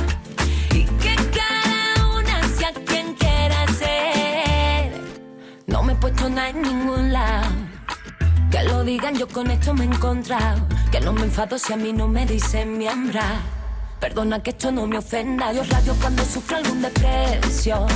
Y 0.71 0.83
que 1.01 1.15
cada 1.39 2.17
una 2.19 2.49
sea 2.57 2.73
quien 2.85 3.13
quiera 3.13 3.65
ser. 3.79 4.91
me 5.67 5.93
he 5.93 5.95
puesto 5.95 6.29
nada 6.29 6.49
en 6.49 6.61
ningún 6.61 7.13
lado. 7.13 7.62
Lo 8.65 8.83
digan, 8.83 9.15
yo 9.15 9.27
con 9.27 9.49
esto 9.51 9.73
me 9.73 9.83
he 9.83 9.87
encontrado. 9.87 10.61
Que 10.91 10.99
no 10.99 11.13
me 11.13 11.23
enfado 11.23 11.57
si 11.57 11.73
a 11.73 11.77
mí 11.77 11.93
no 11.93 12.07
me 12.07 12.25
dicen 12.25 12.77
miembra. 12.77 13.23
Perdona 13.99 14.41
que 14.41 14.51
esto 14.51 14.71
no 14.71 14.87
me 14.87 14.97
ofenda. 14.97 15.51
Yo 15.53 15.63
radio 15.63 15.95
cuando 16.01 16.23
sufro 16.23 16.57
algún 16.57 16.81
depresión. 16.81 17.87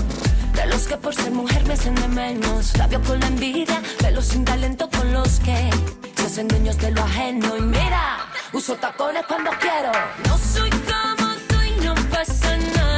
De 0.53 0.65
los 0.67 0.87
que 0.87 0.97
por 0.97 1.13
ser 1.13 1.31
mujer 1.31 1.65
me 1.65 1.73
hacen 1.73 1.95
de 1.95 2.07
menos. 2.07 2.73
Rabio 2.73 3.01
con 3.01 3.19
la 3.19 3.27
envidia, 3.27 3.81
de 4.01 4.11
los 4.11 4.25
sin 4.25 4.43
talento 4.43 4.89
con 4.89 5.13
los 5.13 5.39
que 5.39 5.69
se 6.15 6.25
hacen 6.25 6.47
dueños 6.47 6.77
de 6.77 6.91
lo 6.91 7.03
ajeno. 7.03 7.57
Y 7.57 7.61
mira, 7.61 8.17
uso 8.53 8.75
tacones 8.75 9.25
cuando 9.27 9.51
quiero. 9.59 9.91
No 10.27 10.37
soy 10.37 10.69
como 10.69 11.33
tú 11.47 11.55
y 11.61 11.85
no 11.85 11.93
pasa 12.09 12.57
nada 12.57 12.96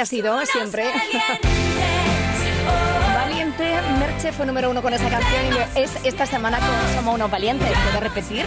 Ha 0.00 0.06
sido 0.06 0.34
siempre. 0.46 0.86
Valiente, 3.14 3.78
Merche 3.98 4.32
fue 4.32 4.46
número 4.46 4.70
uno 4.70 4.80
con 4.80 4.94
esa 4.94 5.10
canción 5.10 5.42
y 5.52 5.78
es 5.78 5.90
esta 6.04 6.24
semana 6.24 6.58
con 6.58 6.94
Somos 6.94 7.16
unos 7.16 7.30
valientes. 7.30 7.68
¿Puede 7.68 8.00
repetir? 8.00 8.46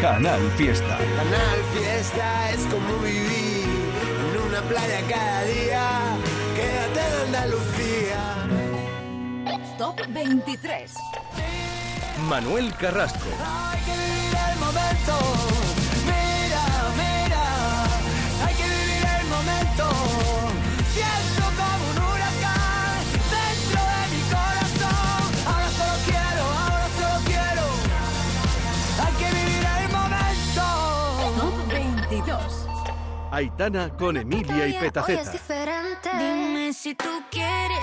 Canal 0.00 0.40
Fiesta. 0.56 0.96
Canal 0.96 1.62
Fiesta 1.74 2.50
es 2.52 2.60
como 2.72 3.02
vivir 3.02 3.68
en 4.18 4.40
una 4.48 4.62
playa 4.62 5.02
cada 5.06 5.44
día. 5.44 6.16
Quédate 6.56 7.00
en 7.00 7.14
Andalucía. 7.26 8.18
Top 9.76 10.00
23. 10.08 10.94
Manuel 12.30 12.74
Carrasco. 12.76 13.28
Hay 13.44 13.80
que 13.82 13.92
vivir 13.92 14.38
el 14.52 14.58
momento. 14.58 15.18
Mira, 16.06 16.64
mira. 16.96 17.44
Hay 18.46 18.54
que 18.54 18.64
vivir 18.64 19.04
el 19.20 19.26
momento. 19.28 19.84
Aitana 33.32 33.90
con 33.96 34.16
Emilia 34.16 34.66
y 34.66 34.72
Petaceta. 34.74 35.32
Dime 36.18 36.72
si 36.72 36.94
tú 36.94 37.08
quieres, 37.30 37.78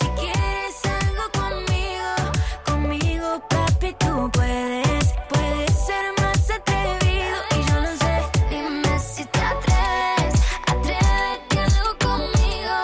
si 0.00 0.06
quieres 0.20 0.84
algo 0.84 1.30
conmigo, 1.32 2.32
conmigo 2.64 3.42
papi 3.48 3.94
tú 3.98 4.28
puedes, 4.32 5.14
puedes 5.28 5.86
ser 5.86 6.04
más 6.20 6.50
atrevido 6.50 7.38
y 7.56 7.70
yo 7.70 7.80
lo 7.80 7.96
sé. 7.96 8.22
Dime 8.50 8.98
si 8.98 9.24
te 9.26 9.38
atreves, 9.38 10.42
atrévete 10.66 11.60
algo 11.60 11.96
conmigo, 12.00 12.76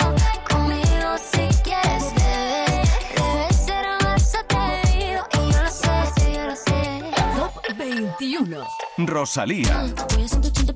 conmigo 0.48 1.18
si 1.18 1.48
quieres 1.62 2.14
debes, 2.14 2.90
debes 3.16 3.56
ser 3.56 3.86
más 4.02 4.34
atrevido 4.36 5.26
y 5.32 5.52
yo 5.52 5.62
lo 5.62 5.70
sé, 5.70 6.32
yo 6.32 6.46
lo 6.46 6.56
sé. 6.56 7.02
Top 7.36 7.76
21. 7.76 8.64
Rosalía. 8.98 9.92
Voy 10.14 10.22
a 10.22 10.73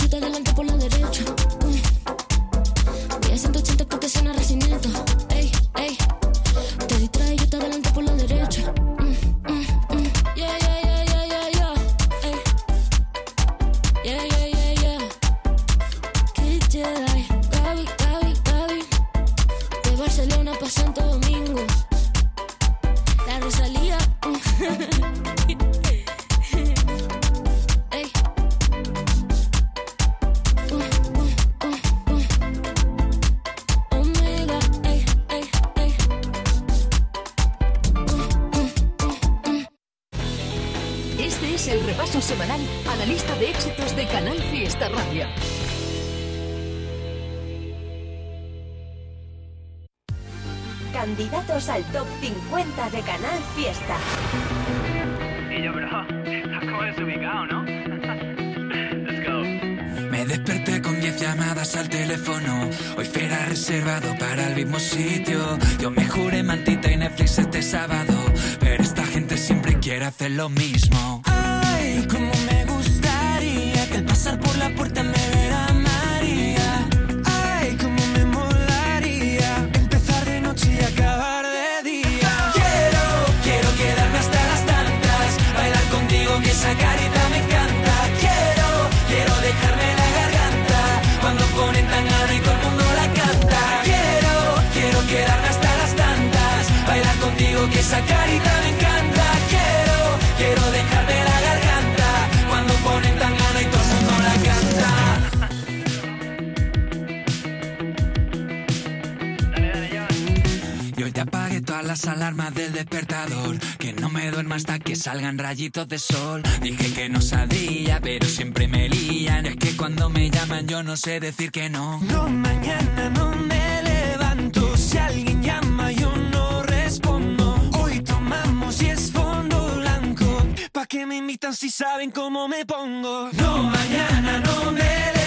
alarmas 112.28 112.54
del 112.54 112.72
despertador. 112.72 113.58
Que 113.78 113.92
no 113.94 114.10
me 114.10 114.30
duerma 114.30 114.56
hasta 114.56 114.78
que 114.78 114.96
salgan 114.96 115.38
rayitos 115.38 115.88
de 115.88 115.98
sol. 115.98 116.42
Dije 116.60 116.92
que 116.92 117.08
no 117.08 117.20
sabía, 117.20 118.00
pero 118.02 118.26
siempre 118.26 118.68
me 118.68 118.88
lían. 118.88 119.46
Es 119.46 119.56
que 119.56 119.76
cuando 119.76 120.10
me 120.10 120.30
llaman 120.30 120.66
yo 120.66 120.82
no 120.82 120.96
sé 120.96 121.20
decir 121.20 121.50
que 121.50 121.70
no. 121.70 122.00
No, 122.02 122.28
mañana 122.28 123.08
no 123.10 123.34
me 123.34 123.82
levanto. 123.82 124.76
Si 124.76 124.98
alguien 124.98 125.42
llama 125.42 125.90
yo 125.92 126.14
no 126.16 126.62
respondo. 126.64 127.70
Hoy 127.80 128.00
tomamos 128.02 128.82
y 128.82 128.86
es 128.86 129.10
fondo 129.10 129.76
blanco. 129.76 130.46
¿Pa' 130.72 130.86
qué 130.86 131.06
me 131.06 131.16
invitan 131.16 131.54
si 131.54 131.70
saben 131.70 132.10
cómo 132.10 132.46
me 132.46 132.66
pongo? 132.66 133.30
No, 133.32 133.62
mañana 133.62 134.40
no 134.40 134.72
me 134.72 134.82
levanto. 134.82 135.17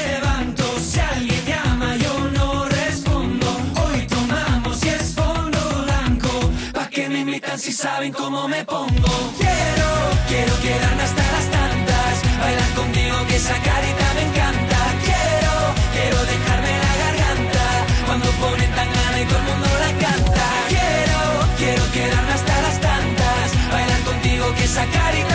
Si 7.61 7.71
saben 7.71 8.11
cómo 8.11 8.47
me 8.47 8.65
pongo? 8.65 9.13
Quiero, 9.37 9.89
quiero 10.27 10.53
quedarme 10.61 11.03
hasta 11.03 11.23
las 11.31 11.47
tantas. 11.57 12.13
Bailar 12.41 12.71
contigo 12.73 13.15
que 13.27 13.35
esa 13.35 13.53
carita 13.53 14.05
me 14.15 14.21
encanta. 14.29 14.77
Quiero, 15.05 15.53
quiero 15.93 16.17
dejarme 16.25 16.73
la 16.85 16.93
garganta. 17.03 17.65
Cuando 18.07 18.27
ponen 18.41 18.71
tan 18.71 18.89
gana 18.91 19.21
y 19.21 19.25
todo 19.25 19.37
el 19.37 19.45
mundo 19.45 19.67
la 19.85 19.91
canta. 20.05 20.45
Quiero, 20.73 21.21
quiero 21.59 21.83
quedarme 21.91 22.33
hasta 22.33 22.61
las 22.65 22.81
tantas. 22.81 23.45
Bailar 23.71 24.01
contigo 24.09 24.45
que 24.55 24.63
esa 24.63 24.85
carita 24.87 25.30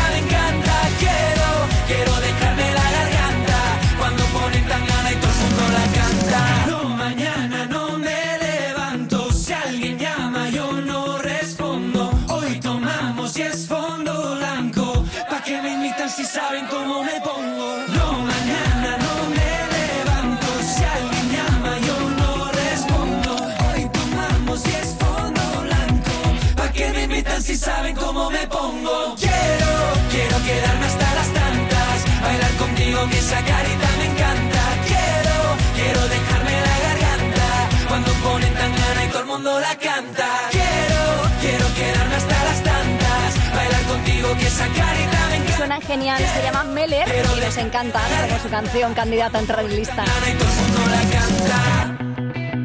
Suena 45.56 45.80
genial, 45.80 46.22
se 46.34 46.42
llama 46.42 46.64
Meller 46.64 47.08
y 47.08 47.40
nos 47.40 47.56
encanta 47.56 48.00
como 48.28 48.38
su 48.40 48.48
canción 48.50 48.94
candidata 48.94 49.38
a 49.38 49.40
entrar 49.40 49.64
en 49.64 49.76
lista. 49.76 50.04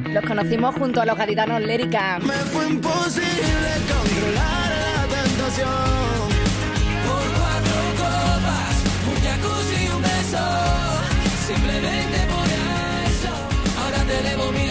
Los 0.09 0.25
conocimos 0.25 0.75
junto 0.75 1.01
a 1.01 1.05
los 1.05 1.17
gaditanos 1.17 1.61
Lérica. 1.61 2.19
Fue 2.51 2.67
imposible 2.67 3.71
controlar 3.87 4.71
la 4.95 5.07
tentación. 5.07 5.69
Por 7.07 7.23
cuatro 7.39 7.77
copas, 7.97 8.75
un 9.07 9.15
jacuzzi 9.23 9.85
y 9.85 9.87
un 9.89 10.01
beso. 10.01 10.45
Simplemente 11.47 12.17
por 12.27 12.47
eso, 13.07 13.31
ahora 13.81 13.99
te 14.03 14.17
debo 14.29 14.51
mil 14.51 14.70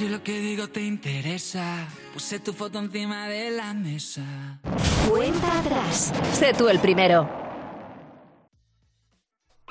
si 0.00 0.08
lo 0.08 0.22
que 0.22 0.40
digo 0.40 0.66
te 0.68 0.80
interesa. 0.80 1.86
Puse 2.14 2.40
tu 2.40 2.54
foto 2.54 2.78
encima 2.78 3.28
de 3.28 3.50
la 3.50 3.74
mesa. 3.74 4.22
Cuenta 5.06 5.58
atrás. 5.58 6.10
Sé 6.32 6.54
tú 6.54 6.70
el 6.70 6.78
primero. 6.78 7.28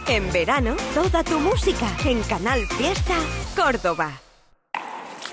En 0.08 0.32
verano, 0.32 0.76
toda 0.94 1.24
tu 1.24 1.40
música 1.40 1.88
en 2.06 2.22
Canal 2.22 2.62
Fiesta 2.78 3.16
Córdoba. 3.56 4.29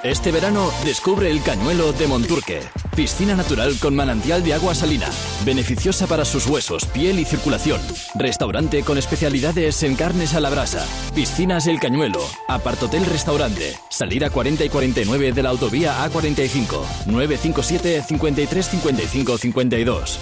Este 0.07 0.31
verano 0.31 0.71
descubre 0.85 1.29
el 1.33 1.43
Cañuelo 1.43 1.93
de 1.93 2.07
Monturque. 2.07 2.61
Piscina 2.95 3.35
natural 3.35 3.77
con 3.81 3.97
manantial 3.97 4.45
de 4.45 4.55
agua 4.55 4.73
salina. 4.73 5.09
Beneficiosa 5.45 6.07
para 6.07 6.25
sus 6.25 6.47
huesos, 6.47 6.87
piel 6.87 7.19
y 7.19 7.25
circulación. 7.25 7.81
Restaurante 8.15 8.85
con 8.85 8.99
especialidades 8.99 9.83
en 9.83 9.97
carnes 9.97 10.35
a 10.35 10.41
la 10.41 10.51
brasa. 10.51 10.87
Piscinas 11.13 11.67
El 11.67 11.81
Cañuelo. 11.81 12.21
Apartotel 12.47 13.05
Restaurante. 13.05 13.75
Salida 13.91 14.31
40 14.31 14.65
y 14.65 14.69
49 14.69 15.33
de 15.33 15.43
la 15.43 15.49
autovía 15.51 16.07
A45. 16.07 17.07
957 17.07 18.05
53 18.07 18.69
55 18.69 19.39
52. 19.39 20.21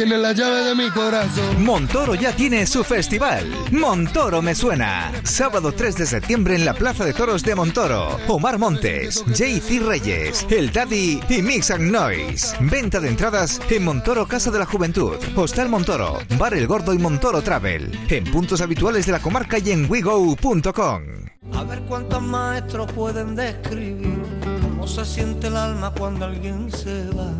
Tiene 0.00 0.16
la 0.16 0.32
llave 0.32 0.64
de 0.64 0.74
mi 0.74 0.88
corazón. 0.88 1.62
Montoro 1.62 2.14
ya 2.14 2.34
tiene 2.34 2.66
su 2.66 2.82
festival. 2.82 3.46
Montoro 3.70 4.40
me 4.40 4.54
suena. 4.54 5.12
Sábado 5.24 5.72
3 5.72 5.94
de 5.94 6.06
septiembre 6.06 6.54
en 6.54 6.64
la 6.64 6.72
Plaza 6.72 7.04
de 7.04 7.12
Toros 7.12 7.42
de 7.42 7.54
Montoro. 7.54 8.18
Omar 8.26 8.58
Montes, 8.58 9.22
JC 9.26 9.78
Reyes, 9.86 10.46
El 10.48 10.72
Daddy 10.72 11.20
y 11.28 11.42
Mix 11.42 11.70
and 11.70 11.92
Noise. 11.92 12.56
Venta 12.60 12.98
de 12.98 13.08
entradas 13.08 13.60
en 13.68 13.84
Montoro 13.84 14.26
Casa 14.26 14.50
de 14.50 14.60
la 14.60 14.64
Juventud, 14.64 15.16
Hostal 15.36 15.68
Montoro, 15.68 16.16
Bar 16.38 16.54
El 16.54 16.66
Gordo 16.66 16.94
y 16.94 16.98
Montoro 16.98 17.42
Travel. 17.42 17.92
En 18.08 18.24
puntos 18.24 18.62
habituales 18.62 19.04
de 19.04 19.12
la 19.12 19.20
comarca 19.20 19.58
y 19.58 19.70
en 19.70 19.84
wego.com. 19.90 21.02
A 21.52 21.64
ver 21.64 21.82
cuántos 21.82 22.22
maestros 22.22 22.90
pueden 22.92 23.36
describir 23.36 24.18
cómo 24.62 24.88
se 24.88 25.04
siente 25.04 25.48
el 25.48 25.56
alma 25.58 25.92
cuando 25.92 26.24
alguien 26.24 26.72
se 26.72 27.06
va 27.10 27.34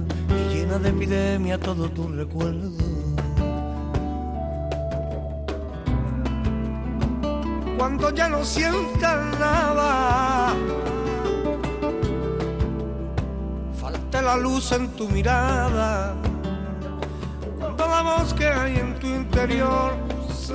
de 0.79 0.91
epidemia 0.91 1.59
todo 1.59 1.91
tu 1.91 2.07
recuerdo. 2.09 2.71
Cuando 7.77 8.11
ya 8.15 8.29
no 8.29 8.45
sientas 8.45 9.39
nada, 9.39 10.55
falta 13.81 14.23
la 14.23 14.37
luz 14.37 14.71
en 14.73 14.89
tu 14.91 15.09
mirada. 15.09 16.15
Cuando 17.59 17.87
la 17.89 18.03
voz 18.03 18.33
que 18.35 18.47
hay 18.47 18.77
en 18.77 18.95
tu 19.01 19.07
interior 19.09 19.95
se 20.33 20.55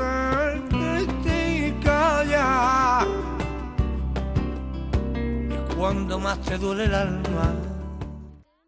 y 1.28 1.72
calla. 1.84 3.06
Y 5.16 5.76
cuando 5.76 6.20
más 6.20 6.40
te 6.40 6.58
duele 6.58 6.86
el 6.86 6.96
alma, 6.96 7.65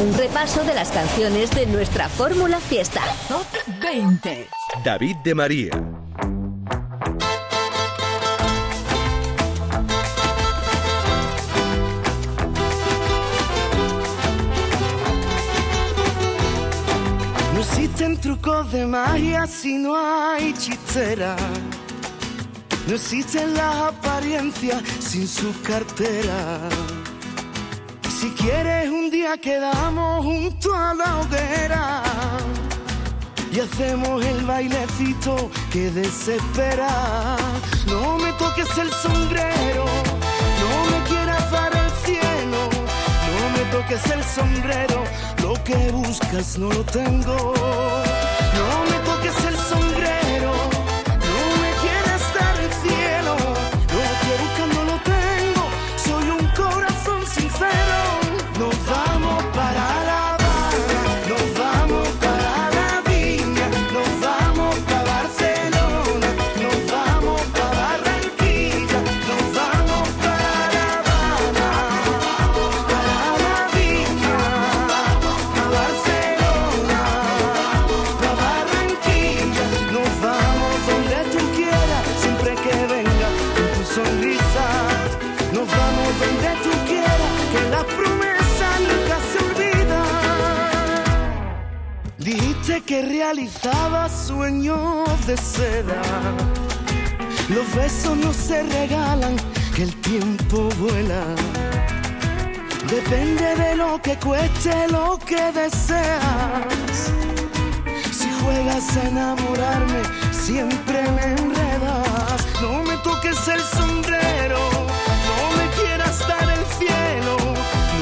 Un 0.00 0.14
repaso 0.16 0.62
de 0.64 0.74
las 0.74 0.90
canciones 0.90 1.50
de 1.50 1.66
nuestra 1.66 2.08
fórmula 2.08 2.60
fiesta. 2.60 3.02
Top 3.28 3.46
20. 3.80 4.48
David 4.84 5.16
de 5.24 5.34
María. 5.34 5.70
No 17.54 17.60
existen 17.60 18.20
trucos 18.20 18.72
de 18.72 18.86
magia 18.86 19.46
si 19.46 19.78
no 19.78 19.96
hay 19.96 20.52
chistera. 20.54 21.36
No 22.86 22.94
existen 22.94 23.54
las 23.54 23.74
apariencias 23.92 24.82
sin 25.00 25.26
su 25.26 25.52
cartera. 25.62 26.60
Si 28.20 28.30
quieres 28.30 28.90
un 28.90 29.10
día 29.10 29.38
quedamos 29.38 30.24
junto 30.24 30.74
a 30.74 30.92
la 30.92 31.20
hoguera 31.20 32.02
y 33.52 33.60
hacemos 33.60 34.24
el 34.24 34.44
bailecito 34.44 35.48
que 35.70 35.88
desespera. 35.92 37.36
No 37.86 38.18
me 38.18 38.32
toques 38.32 38.76
el 38.76 38.90
sombrero, 38.90 39.84
no 39.84 40.90
me 40.90 41.08
quieras 41.08 41.48
dar 41.52 41.72
el 41.76 41.90
cielo, 42.04 42.68
no 43.38 43.50
me 43.56 43.64
toques 43.70 44.04
el 44.10 44.24
sombrero, 44.24 45.04
lo 45.40 45.54
que 45.62 45.92
buscas 45.92 46.58
no 46.58 46.70
lo 46.70 46.82
tengo. 46.86 47.54
Se 98.48 98.62
regalan, 98.62 99.36
que 99.76 99.82
el 99.82 99.94
tiempo 99.96 100.70
vuela. 100.80 101.22
Depende 102.88 103.54
de 103.62 103.76
lo 103.76 104.00
que 104.00 104.16
cueste 104.16 104.88
lo 104.88 105.18
que 105.18 105.52
deseas. 105.52 107.12
Si 108.10 108.28
juegas 108.40 108.96
a 108.96 109.08
enamorarme, 109.08 110.00
siempre 110.32 110.98
me 111.16 111.24
enredas. 111.40 112.38
No 112.62 112.82
me 112.88 112.96
toques 113.08 113.40
el 113.48 113.60
sombrero, 113.78 114.60
no 115.28 115.38
me 115.58 115.66
quieras 115.78 116.18
dar 116.26 116.48
el 116.58 116.64
cielo. 116.78 117.36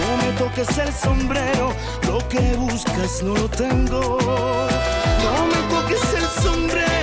No 0.00 0.10
me 0.22 0.30
toques 0.38 0.78
el 0.78 0.92
sombrero, 0.92 1.72
lo 2.06 2.18
que 2.28 2.54
buscas 2.54 3.20
no 3.24 3.34
lo 3.34 3.48
tengo. 3.48 4.18
No 5.24 5.34
me 5.50 5.60
toques 5.74 6.04
el 6.20 6.28
sombrero, 6.44 6.95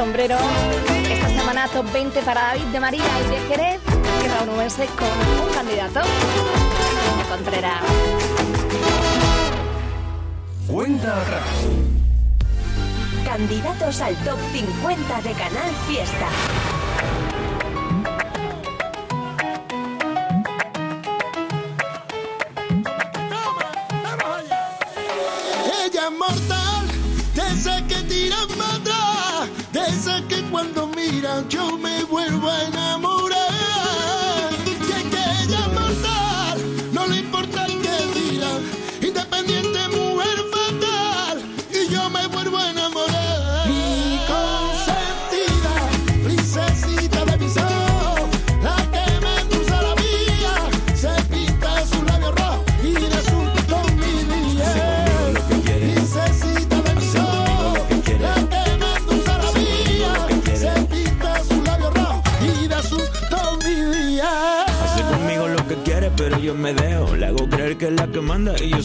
sombrero. 0.00 0.38
Esta 1.10 1.28
semana 1.28 1.68
top 1.68 1.84
20 1.92 2.22
para 2.22 2.40
David 2.40 2.64
de 2.72 2.80
María 2.80 3.04
y 3.04 3.30
de 3.30 3.38
Jerez. 3.48 3.80
Y 4.24 4.28
Raúl 4.28 4.56
Ubense 4.56 4.86
con 4.86 5.46
un 5.46 5.52
candidato. 5.52 6.00
Contreras. 7.28 7.82
Cuenta 10.66 11.20
atrás. 11.20 11.44
Candidatos 13.26 14.00
al 14.00 14.16
top 14.24 14.38
50 14.54 15.20
de 15.20 15.32
Canal 15.32 15.70
Fiesta. 15.86 16.28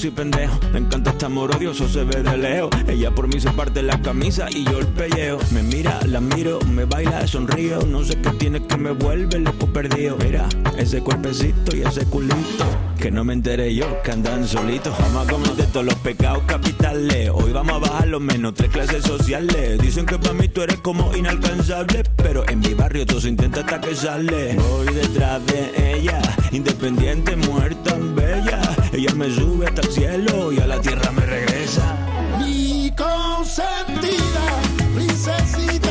Soy 0.06 0.12
pendejo. 0.12 0.60
Encanta 0.76 1.12
estar 1.12 1.32
amor 1.32 1.56
odioso, 1.56 1.88
se 1.88 2.04
ve 2.04 2.22
de 2.22 2.38
lejos. 2.38 2.70
Ella 2.88 3.10
por 3.10 3.28
mí 3.28 3.40
se 3.40 3.50
parte 3.52 3.82
la 3.82 4.00
camisa 4.02 4.48
y 4.52 4.64
yo 4.66 4.80
el 4.80 4.88
pellejo. 4.88 5.40
Me 5.52 5.64
mira, 5.64 6.00
la 6.06 6.20
miro, 6.20 6.60
me 6.72 6.86
baila, 6.86 7.26
sonrío. 7.28 7.80
No 7.88 8.04
sé 8.04 8.16
qué 8.22 8.30
tiene 8.32 8.64
que 8.66 8.78
me 8.78 8.92
vuelve 8.92 9.40
loco 9.40 9.66
perdido. 9.68 10.16
Mira, 10.18 10.48
ese 10.78 11.02
cuerpecito 11.02 11.76
y 11.76 11.82
ese 11.82 12.06
culito. 12.06 12.66
Que 13.00 13.10
no 13.10 13.24
me 13.24 13.34
enteré 13.34 13.74
yo 13.74 14.02
que 14.04 14.12
andan 14.12 14.48
solitos. 14.48 14.96
Vamos 15.00 15.28
a 15.28 15.32
cometer 15.32 15.66
todos 15.68 15.86
los 15.88 15.96
pecados 15.96 16.44
capitales. 16.46 17.32
Hoy 17.34 17.52
vamos 17.52 17.74
a 17.74 17.80
bajar 17.80 18.08
los 18.08 18.22
menos 18.22 18.54
tres 18.54 18.70
clases 18.70 19.04
sociales. 19.04 19.80
Dicen 19.80 20.06
que 20.06 20.20
para 20.20 20.34
mí 20.34 20.48
tú 20.50 20.62
eres 20.62 20.78
como 20.82 21.16
inalcanzable. 21.16 22.04
Pero 22.18 22.48
en 22.48 22.60
mi 22.60 22.76
barrio 22.76 23.06
todo 23.08 23.22
se 23.22 23.30
intenta 23.30 23.62
hasta 23.62 23.82
que 23.82 23.96
sale. 23.96 24.56
Voy 24.56 24.94
detrás 24.94 25.42
de 25.48 25.96
ella, 25.96 26.22
independiente, 26.52 27.36
muerta, 27.36 27.96
bella. 28.16 28.62
Ella 28.98 29.14
me 29.14 29.30
sube 29.30 29.68
hasta 29.68 29.82
el 29.82 29.92
cielo 29.92 30.54
y 30.54 30.60
a 30.60 30.68
la 30.68 30.80
tierra 30.80 31.12
me 31.12 31.26
regresa. 31.26 31.98
Mi 32.40 32.94
consentida, 32.96 34.46
princesita 34.96 35.85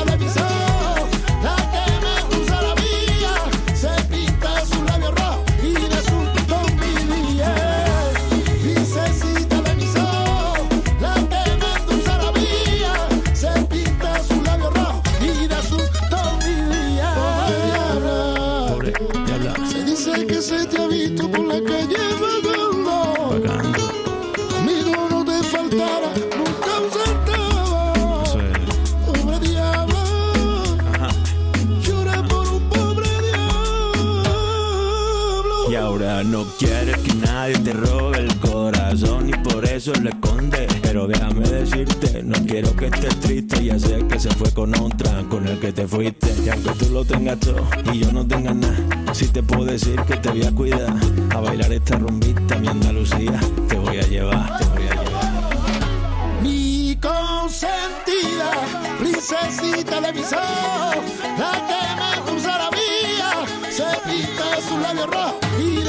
Déjame 41.07 41.49
decirte, 41.49 42.23
no 42.23 42.35
quiero 42.47 42.75
que 42.77 42.87
estés 42.87 43.21
triste. 43.21 43.65
Ya 43.65 43.79
sé 43.79 44.07
que 44.07 44.19
se 44.19 44.31
fue 44.31 44.51
con 44.53 44.75
otra, 44.81 45.23
con 45.29 45.47
el 45.47 45.59
que 45.59 45.73
te 45.73 45.87
fuiste. 45.87 46.35
Y 46.45 46.49
aunque 46.49 46.71
tú 46.73 46.91
lo 46.91 47.05
tengas 47.05 47.39
todo 47.41 47.67
y 47.93 47.99
yo 48.01 48.13
no 48.13 48.27
tenga 48.27 48.55
nada, 48.55 48.77
sí 49.13 49.29
te 49.29 49.43
puedo 49.43 49.65
decir 49.65 50.01
que 50.03 50.17
te 50.17 50.31
voy 50.31 50.45
a 50.45 50.53
cuidar. 50.53 50.95
A 51.31 51.41
bailar 51.41 51.73
esta 51.73 51.97
rumbita, 51.97 52.57
mi 52.57 52.69
Andalucía, 52.69 53.39
te 53.69 53.79
voy 53.79 53.99
a 53.99 54.07
llevar, 54.07 54.59
te 54.59 54.65
voy 54.67 54.89
a 54.89 55.03
llevar. 55.03 56.43
Mi 56.43 56.97
consentida, 57.01 58.51
princesita 58.99 60.01
de 60.01 60.13
mis 60.13 60.33
ojos, 60.33 61.05
la 61.39 61.53
que 61.69 61.83
me 62.01 62.31
cruza 62.31 62.59
la 62.59 62.71
vía, 62.71 63.71
se 63.71 63.85
pinta 64.09 64.61
su 64.69 64.79
labio 64.79 65.07
rojo 65.07 65.39
y 65.61 65.83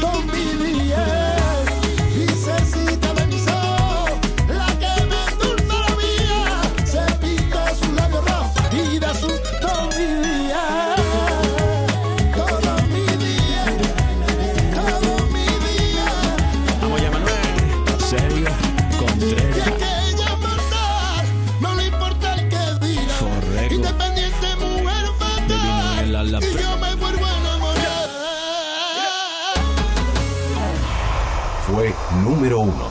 con 0.00 0.26
mi 0.26 0.54
Princesita 0.58 1.39
Fue 31.72 31.94
número 32.24 32.60
uno. 32.60 32.90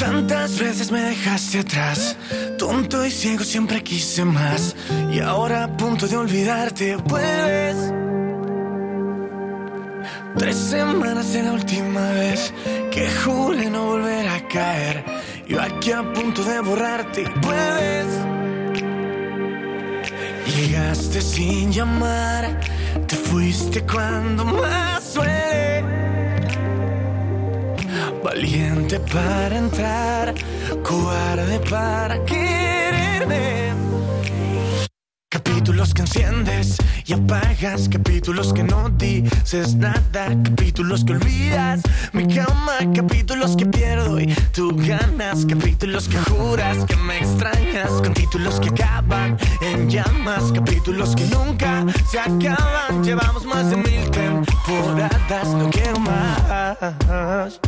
Tantas 0.00 0.58
veces 0.58 0.90
me 0.90 1.02
dejaste 1.02 1.58
atrás, 1.58 2.16
tonto 2.56 3.04
y 3.04 3.10
ciego 3.10 3.44
siempre 3.44 3.82
quise 3.82 4.24
más. 4.24 4.74
Y 5.12 5.20
ahora 5.20 5.64
a 5.64 5.76
punto 5.76 6.08
de 6.08 6.16
olvidarte, 6.16 6.96
vuelves. 6.96 7.92
Tres 10.38 10.56
semanas 10.56 11.32
de 11.32 11.42
la 11.42 11.52
última 11.52 12.12
vez 12.12 12.52
que 12.98 13.08
juré 13.22 13.70
no 13.70 13.86
volver 13.92 14.26
a 14.28 14.40
caer. 14.48 15.04
Yo 15.46 15.60
aquí 15.60 15.92
a 15.92 16.02
punto 16.12 16.42
de 16.42 16.60
borrarte, 16.60 17.22
vuelves. 17.42 18.08
Llegaste 20.52 21.20
sin 21.20 21.70
llamar, 21.70 22.44
te 23.06 23.14
fuiste 23.14 23.82
cuando 23.82 24.44
más 24.44 25.14
duele. 25.14 25.84
Valiente 28.24 28.98
para 28.98 29.56
entrar, 29.56 30.34
cobarde 30.82 31.60
para 31.70 32.24
quererme. 32.24 33.67
Capítulos 35.78 35.94
que 35.94 36.02
enciendes 36.02 36.76
y 37.06 37.12
apagas, 37.12 37.88
capítulos 37.88 38.52
que 38.52 38.64
no 38.64 38.88
dices 38.90 39.76
nada, 39.76 40.26
capítulos 40.42 41.04
que 41.04 41.12
olvidas. 41.12 41.82
Mi 42.12 42.26
cama, 42.26 42.78
capítulos 42.92 43.54
que 43.56 43.64
pierdo 43.64 44.18
y 44.18 44.26
tú 44.52 44.74
ganas, 44.74 45.46
capítulos 45.46 46.08
que 46.08 46.18
juras 46.18 46.78
que 46.84 46.96
me 46.96 47.18
extrañas, 47.18 47.92
con 48.02 48.12
títulos 48.12 48.58
que 48.58 48.70
acaban 48.70 49.38
en 49.60 49.88
llamas, 49.88 50.50
capítulos 50.52 51.14
que 51.14 51.26
nunca 51.26 51.86
se 52.10 52.18
acaban. 52.18 53.04
Llevamos 53.04 53.46
más 53.46 53.70
de 53.70 53.76
mil 53.76 54.10
temporadas, 54.10 55.46
no 55.46 55.70
quiero 55.70 56.00
más. 56.00 57.60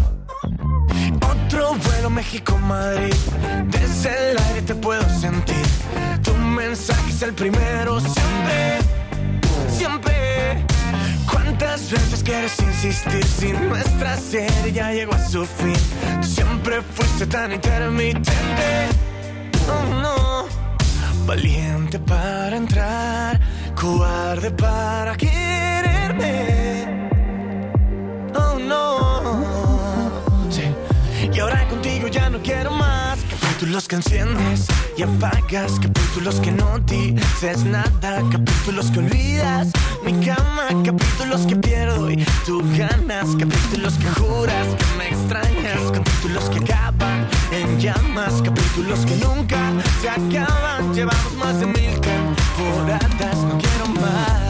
Vuelo 1.74 2.10
México-Madrid. 2.10 3.14
Desde 3.66 4.30
el 4.30 4.38
aire 4.38 4.62
te 4.62 4.74
puedo 4.74 5.08
sentir. 5.08 5.66
Tu 6.22 6.34
mensaje 6.34 7.10
es 7.10 7.22
el 7.22 7.32
primero 7.34 8.00
siempre. 8.00 8.78
Siempre. 9.68 10.64
¿Cuántas 11.30 11.90
veces 11.90 12.22
quieres 12.22 12.58
insistir 12.60 13.24
si 13.24 13.52
nuestra 13.52 14.16
serie 14.16 14.72
ya 14.72 14.92
llegó 14.92 15.14
a 15.14 15.18
su 15.18 15.44
fin? 15.44 15.74
Tú 16.20 16.26
siempre 16.26 16.82
fuiste 16.82 17.26
tan 17.26 17.52
intermitente. 17.52 18.88
Oh 19.68 19.94
no. 20.02 20.46
Valiente 21.26 21.98
para 22.00 22.56
entrar, 22.56 23.40
cobarde 23.80 24.50
para 24.50 25.16
quererme. 25.16 26.86
Oh 28.34 28.58
no. 28.58 28.89
Contigo 31.90 32.08
ya 32.08 32.30
no 32.30 32.40
quiero 32.42 32.70
más. 32.70 33.18
Capítulos 33.40 33.88
que 33.88 33.96
enciendes 33.96 34.66
y 34.96 35.02
apagas. 35.02 35.78
Capítulos 35.80 36.40
que 36.40 36.52
no 36.52 36.78
dices 36.80 37.64
nada. 37.64 38.22
Capítulos 38.30 38.90
que 38.90 38.98
olvidas. 38.98 39.68
Mi 40.04 40.12
cama. 40.24 40.68
Capítulos 40.84 41.46
que 41.46 41.56
pierdo 41.56 42.10
y 42.10 42.24
tú 42.46 42.62
ganas. 42.76 43.26
Capítulos 43.38 43.94
que 43.94 44.08
juras 44.20 44.66
que 44.78 44.98
me 44.98 45.08
extrañas. 45.08 45.90
Capítulos 45.92 46.50
que 46.50 46.58
acaban 46.58 47.26
en 47.52 47.80
llamas. 47.80 48.42
Capítulos 48.42 49.00
que 49.06 49.16
nunca 49.16 49.72
se 50.00 50.10
acaban. 50.10 50.94
Llevamos 50.94 51.34
más 51.34 51.60
de 51.60 51.66
mil 51.66 52.00
temporadas. 52.00 53.36
No 53.36 53.58
quiero 53.58 53.86
más. 54.00 54.49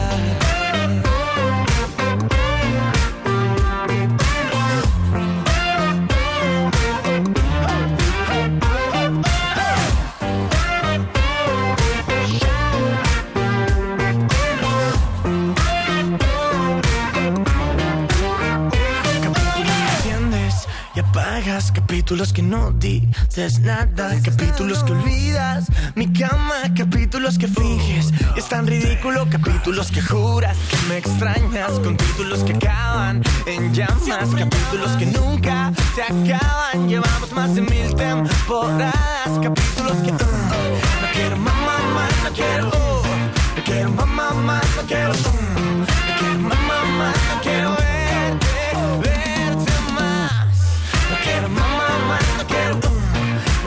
Capítulos 22.11 22.33
que 22.33 22.41
no 22.41 22.71
dices 22.73 23.61
nada 23.61 24.19
Capítulos 24.21 24.83
que 24.83 24.91
olvidas 24.91 25.67
Mi 25.95 26.11
cama 26.11 26.55
Capítulos 26.75 27.37
que 27.37 27.47
finges 27.47 28.11
Es 28.35 28.49
tan 28.49 28.67
ridículo 28.67 29.25
capítulos 29.29 29.89
que 29.91 30.01
juras 30.01 30.57
que 30.69 30.75
me 30.89 30.97
extrañas, 30.97 31.71
con 31.79 31.95
títulos 31.95 32.43
que 32.43 32.51
acaban 32.51 33.23
en 33.45 33.73
llamas, 33.73 34.29
capítulos 34.37 34.91
que 34.99 35.05
nunca 35.05 35.71
se 35.95 36.03
acaban. 36.03 36.89
Llevamos 36.89 37.31
más 37.31 37.55
de 37.55 37.61
mil 37.61 37.95
temporadas, 37.95 38.93
capítulos 39.41 39.97
que 40.03 40.11
uh, 40.11 40.17
no 41.01 41.07
quiero 41.13 41.37
mamá 41.37 41.77
más, 41.93 42.11
no 42.25 42.35
quiero, 42.35 42.67
uh, 42.67 43.55
no 43.55 43.63
quiero 43.63 43.89
mamá 43.91 44.33
más, 44.33 44.65
no 44.75 44.81
quiero, 44.85 45.11
uh, 45.11 45.79
no 45.79 46.19
quiero 46.19 46.39
mamá 46.39 46.83
más, 46.97 47.15
no 47.15 47.41
quiero 47.41 48.00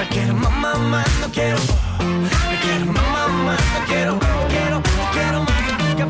no 0.04 0.10
quiero 0.10 0.34
mamá 0.34 0.74
más, 0.74 1.08
no 1.20 1.28
quiero, 1.30 1.56
no 1.56 2.60
quiero 2.62 2.86
mamá 2.86 3.28
más, 3.28 3.60
no 3.60 3.86
quiero, 3.86 4.12
no 4.12 4.48
quiero, 4.48 4.76
no 4.76 5.10
quiero 5.12 5.40
más 5.40 5.62
capítulos. 5.70 6.08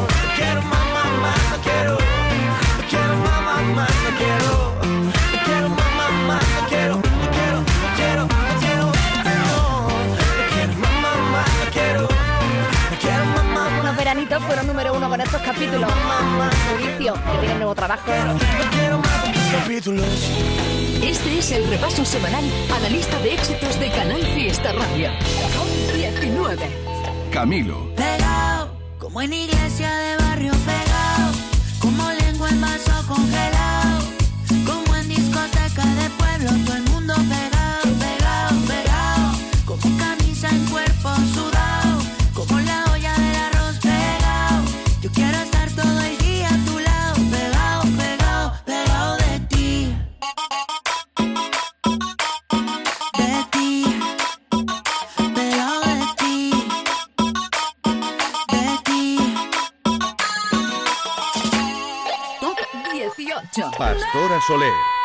No 0.00 0.34
quiero 0.36 0.62
mamá 0.62 1.02
más, 1.22 1.38
no 1.50 1.56
quiero, 1.62 1.92
no 1.92 2.84
quiero 2.90 3.16
mamá 3.16 3.62
más, 3.74 3.90
no 4.04 4.10
quiero, 4.18 4.74
no 4.82 5.38
quiero 5.44 5.68
mamá 5.68 6.06
más, 6.28 6.42
no 6.42 6.68
quiero, 6.68 6.96
no 6.96 7.30
quiero, 7.36 7.60
no 7.60 7.88
quiero, 7.96 8.22
no 8.22 8.60
quiero, 8.60 8.84
no, 9.24 9.88
no 9.88 10.44
quiero 10.52 10.72
más, 11.32 11.48
no 11.48 11.70
quiero, 11.72 12.02
no 12.02 12.96
quiero 13.00 13.24
mamá 13.24 13.70
más. 13.70 13.80
Unos 13.80 13.96
veranitos 13.96 14.42
fueron 14.44 14.66
número 14.66 14.94
uno 14.94 15.08
con 15.08 15.20
estos 15.20 15.40
capítulos. 15.40 15.90
Mauricio, 16.38 17.14
que 17.14 17.38
tiene 17.40 17.54
nuevo 17.56 17.74
trabajo. 17.74 18.02
Este 21.02 21.38
es 21.38 21.52
el 21.52 21.68
repaso 21.68 22.04
semanal 22.04 22.44
a 22.74 22.80
la 22.80 22.88
lista 22.88 23.18
de 23.20 23.34
éxitos 23.34 23.78
de 23.78 23.90
Canal 23.90 24.20
Fiesta 24.34 24.72
Radio. 24.72 25.10
Con 25.56 25.68
19. 25.96 26.68
Camilo. 27.30 27.94
Pegado, 27.94 28.76
como 28.98 29.22
en 29.22 29.32
iglesia 29.32 29.94
de 29.94 30.16
barrio 30.16 30.52
pegado, 30.52 30.85
Soler. 64.46 64.95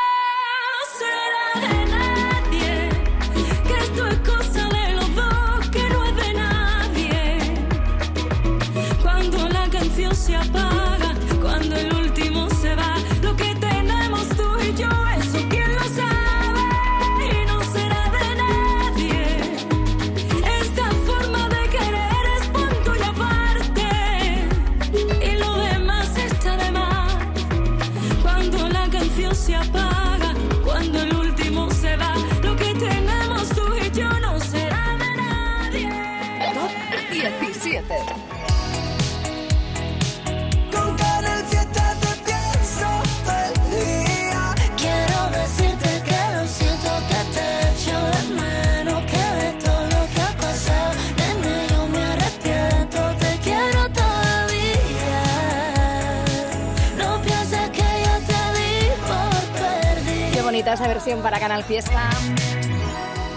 Fiesta. 61.63 62.09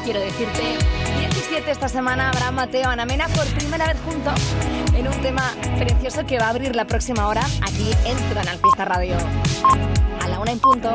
Quiero 0.05 0.21
decirte, 0.21 0.63
17 1.31 1.71
esta 1.71 1.89
semana 1.89 2.31
habrá 2.31 2.51
Mateo 2.51 2.89
Ana 2.89 3.05
Mena 3.05 3.27
por 3.29 3.47
primera 3.55 3.87
vez 3.87 3.97
juntos 4.05 4.35
en 4.95 5.09
un 5.09 5.21
tema 5.23 5.53
precioso 5.79 6.25
que 6.27 6.39
va 6.39 6.47
a 6.47 6.51
abrir 6.51 6.77
la 6.77 6.87
próxima 6.87 7.27
hora 7.27 7.43
aquí 7.63 7.91
en 8.05 8.35
Canal 8.35 8.59
Fiesta 8.59 8.85
Radio. 8.85 9.17
A 10.23 10.29
la 10.29 10.39
una 10.39 10.53
en 10.53 10.59
punto. 10.59 10.95